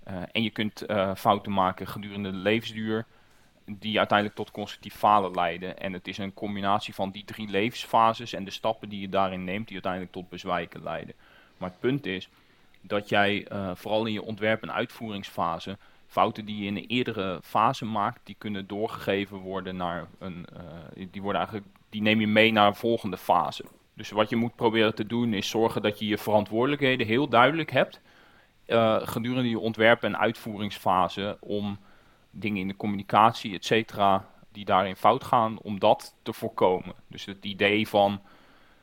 [0.03, 3.05] eh, en je kunt eh, fouten maken gedurende de levensduur
[3.65, 5.79] die uiteindelijk tot constructief falen leiden.
[5.79, 9.43] En het is een combinatie van die drie levensfases en de stappen die je daarin
[9.43, 11.15] neemt, die uiteindelijk tot bezwijken leiden.
[11.57, 12.29] Maar het punt is
[12.81, 17.39] dat jij eh, vooral in je ontwerp- en uitvoeringsfase fouten die je in een eerdere
[17.43, 22.27] fase maakt, die kunnen doorgegeven worden naar een, eh, die worden eigenlijk, die neem je
[22.27, 23.65] mee naar een volgende fase.
[23.93, 27.71] Dus wat je moet proberen te doen is zorgen dat je je verantwoordelijkheden heel duidelijk
[27.71, 28.01] hebt
[28.65, 31.79] eh, gedurende je ontwerp- en uitvoeringsfase om
[32.35, 36.93] dingen in de communicatie, et cetera, die daarin fout gaan, om dat te voorkomen.
[37.07, 38.21] Dus het idee van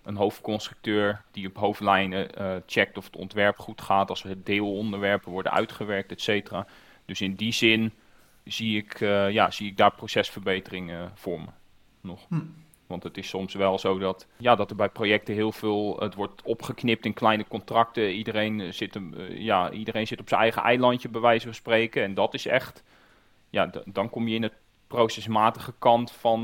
[0.02, 5.32] een hoofdconstructeur die op hoofdlijnen eh, checkt of het ontwerp goed gaat, als er deelonderwerpen
[5.32, 6.66] worden uitgewerkt, et cetera.
[7.04, 7.92] Dus in die zin
[8.44, 11.46] zie ik, eh, ja, zie ik daar procesverbeteringen voor me
[12.00, 12.26] nog.
[12.28, 12.40] Hm.
[12.86, 16.14] Want het is soms wel zo dat, ja, dat er bij projecten heel veel, het
[16.14, 18.12] wordt opgeknipt in kleine contracten.
[18.14, 22.02] Iedereen, zit, hem, eh, ja, iedereen zit op zijn eigen eilandje, bij wijze van spreken.
[22.02, 22.82] En dat is echt,
[23.52, 24.52] ja, dan kom je in het
[24.86, 26.40] procesmatige kant van,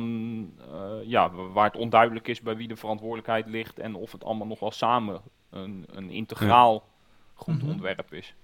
[0.73, 3.79] eh, ja, wa- waar het onduidelijk is bij wie de verantwoordelijkheid ligt.
[3.79, 6.89] En of het allemaal nog wel samen een, een integraal
[7.35, 8.35] goed ontwerp is.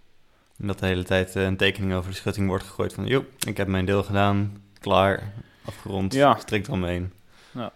[0.58, 3.06] En dat de hele tijd eh, een tekening over de schutting wordt gegooid van...
[3.06, 5.32] joh, ik heb mijn deel gedaan, klaar,
[5.64, 6.34] afgerond, Ja.
[6.38, 7.12] strikt eromheen.
[7.52, 7.72] Ja.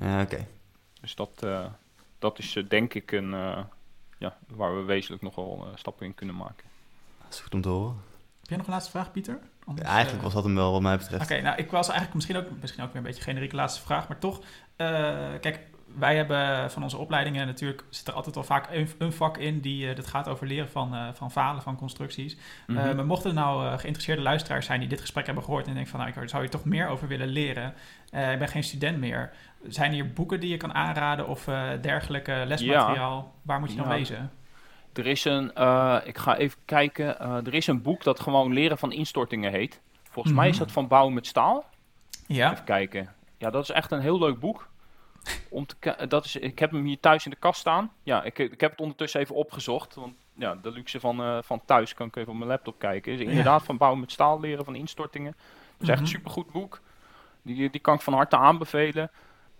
[0.00, 0.46] Ja, oké.
[1.00, 1.66] Dus dat, eh,
[2.18, 3.30] dat is denk ik een,
[4.18, 6.64] ja, waar we wezenlijk nog wel eh, stappen in kunnen maken.
[7.22, 8.08] Dat is goed om te horen.
[8.50, 9.38] Heb jij nog een laatste vraag, Pieter?
[9.66, 11.42] Anders, Eigenlijk eh, was dat hem wel wat mij Oké, betreft.
[11.42, 14.08] nou ik was eigenlijk misschien ook, misschien ook weer een beetje een generieke laatste vraag,
[14.08, 14.40] maar toch.
[14.76, 15.60] eh, kijk,
[15.98, 19.60] wij hebben van onze opleidingen natuurlijk, zit er altijd wel vaak een, een vak in
[19.60, 22.36] die eh, dat gaat over leren van, eh, van falen, van constructies.
[22.66, 22.78] Mhm.
[22.78, 25.72] Eh, maar mochten er nou eh, geïnteresseerde luisteraars zijn die dit gesprek hebben gehoord en
[25.74, 27.74] denken van nou, ik zou hier toch meer over willen leren.
[28.10, 29.30] Eh, ik ben geen student meer.
[29.68, 33.34] Zijn hier boeken die je kan aanraden of eh, dergelijke lesmateriaal?
[33.42, 33.94] Waar moet je dan Ja.
[33.94, 34.30] lezen?
[35.00, 38.52] Er is een, eh, ik ga even kijken, eh, er is een boek dat gewoon
[38.52, 39.80] leren van instortingen heet.
[40.10, 40.64] Volgens mij is Mhm.
[40.64, 41.64] dat van Bouwen met Staal.
[42.26, 43.14] Ja, Even kijken.
[43.38, 44.68] Ja, dat is echt een heel leuk boek.
[45.48, 47.92] Om te dat is, ik heb hem hier thuis in de kast staan.
[48.02, 49.94] Ja, ik, ik heb het ondertussen even opgezocht.
[49.94, 53.12] Want ja, de luxe van, eh, van thuis kan ik even op mijn laptop kijken.
[53.12, 55.32] Is inderdaad van Bouwen met Staal leren van instortingen.
[55.32, 56.12] Dat is echt een Mhm.
[56.14, 56.80] supergoed boek.
[57.42, 59.10] Die, die kan ik van harte aanbevelen.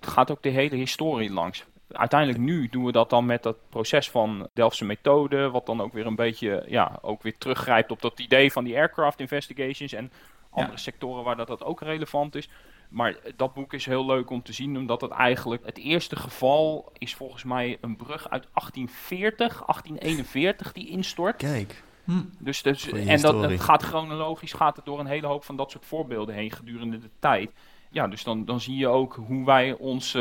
[0.01, 1.65] Het gaat ook de hele historie langs.
[1.93, 5.93] Uiteindelijk nu doen we dat dan met dat proces van Delftse methode, wat dan ook
[5.93, 10.13] weer een beetje, ja, ook weer teruggrijpt op dat idee van die aircraft investigations en
[10.51, 12.49] andere sectoren waar dat, dat ook relevant is.
[12.89, 16.93] Maar dat boek is heel leuk om te zien, omdat het eigenlijk het eerste geval
[16.99, 19.37] is volgens mij een brug uit 1840,
[19.67, 21.37] 1841 die instort.
[21.37, 22.23] Kijk, Hm.
[22.39, 25.87] Dus, dus, en dat gaat chronologisch gaat het door een hele hoop van dat soort
[25.87, 27.51] voorbeelden heen gedurende de tijd.
[27.91, 30.15] Ja, dus dan, dan zie je ook hoe wij ons,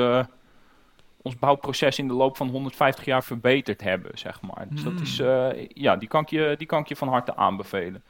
[1.21, 4.65] ons bouwproces in de loop van 150 jaar verbeterd hebben, zeg maar.
[4.69, 5.01] Dus dat Hmm.
[5.01, 8.03] is, eh, ja, die kan, ik je, die kan ik je van harte aanbevelen.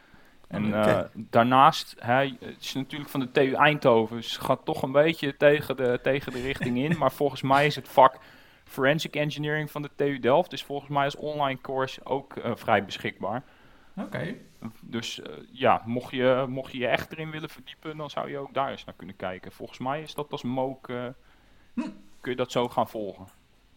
[0.48, 4.82] En eh, daarnaast, hè, het is natuurlijk van de TU Eindhoven, dus het gaat toch
[4.82, 6.98] een beetje tegen de, tegen de richting in.
[6.98, 8.18] maar volgens mij is het vak
[8.64, 12.86] Forensic Engineering van de TU Delft, dus volgens mij is online course ook eh, vrij
[12.86, 13.44] beschikbaar.
[13.98, 14.36] Oké.
[14.82, 18.54] Dus ja, mocht je, mocht je je echt erin willen verdiepen, dan zou je ook
[18.54, 19.52] daar eens naar kunnen kijken.
[19.52, 20.88] Volgens mij is dat als MOOC,
[21.74, 21.82] Hm.
[22.22, 23.28] Kun je dat zo gaan volgen.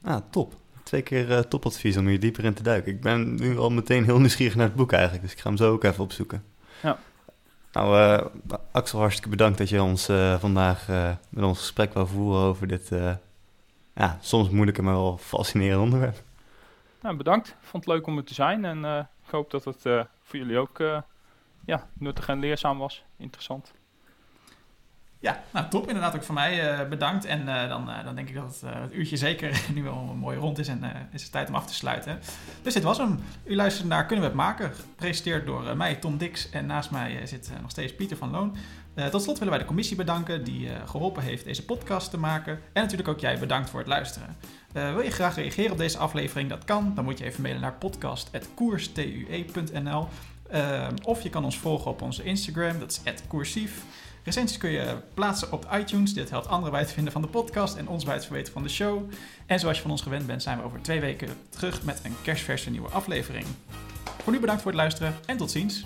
[0.02, 0.54] Ah, top.
[0.82, 2.92] Twee keer eh, topadvies om hier dieper in te duiken.
[2.92, 5.58] Ik ben nu al meteen heel nieuwsgierig naar het boek eigenlijk, dus ik ga hem
[5.58, 6.44] zo ook even opzoeken.
[6.82, 6.98] Ja.
[7.72, 10.86] Nou, eh, Axel, hartstikke bedankt dat je ons eh, vandaag
[11.28, 12.90] met ons gesprek wou voeren over dit,
[13.94, 16.22] ja, soms moeilijke, maar wel fascinerende onderwerp.
[17.00, 17.56] Nou, bedankt.
[17.60, 18.84] Vond het leuk om er te zijn en
[19.26, 19.82] ik hoop dat het
[20.22, 20.78] voor jullie ook
[21.64, 23.04] ja, nuttig en leerzaam was.
[23.16, 23.72] Interessant.
[25.22, 25.86] Ja, nou top.
[25.86, 27.24] Inderdaad ook van mij eh, bedankt.
[27.24, 30.58] En eh, dan, eh, dan denk ik dat het, uurtje zeker nu wel mooi rond
[30.58, 32.18] is en is het tijd om af te sluiten.
[32.62, 33.18] Dus dit was hem.
[33.44, 34.74] U luistert naar Kunnen we het maken?
[34.74, 36.50] Gepresenteerd door mij, Tom Dix.
[36.50, 38.56] En naast mij zit nog steeds Pieter van Loon.
[39.10, 42.60] Tot slot willen wij de commissie bedanken die eh, geholpen heeft deze podcast te maken.
[42.72, 44.36] En natuurlijk ook jij bedankt voor het luisteren.
[44.72, 46.48] Wil je graag reageren op deze aflevering?
[46.48, 46.92] Dat kan.
[46.94, 50.08] Dan moet je even mailen naar podcast.koerstue.nl
[51.02, 53.84] Of je kan ons volgen op onze Instagram, dat is @koersief.
[54.24, 56.14] Recensies kun je plaatsen op iTunes.
[56.14, 58.62] Dit helpt anderen bij het vinden van de podcast en ons bij het verbeteren van
[58.62, 59.10] de show.
[59.46, 62.16] En zoals je van ons gewend bent, zijn we over twee weken terug met een
[62.22, 63.46] kerstverse nieuwe aflevering.
[64.22, 65.84] Voor nu bedankt voor het luisteren en tot ziens.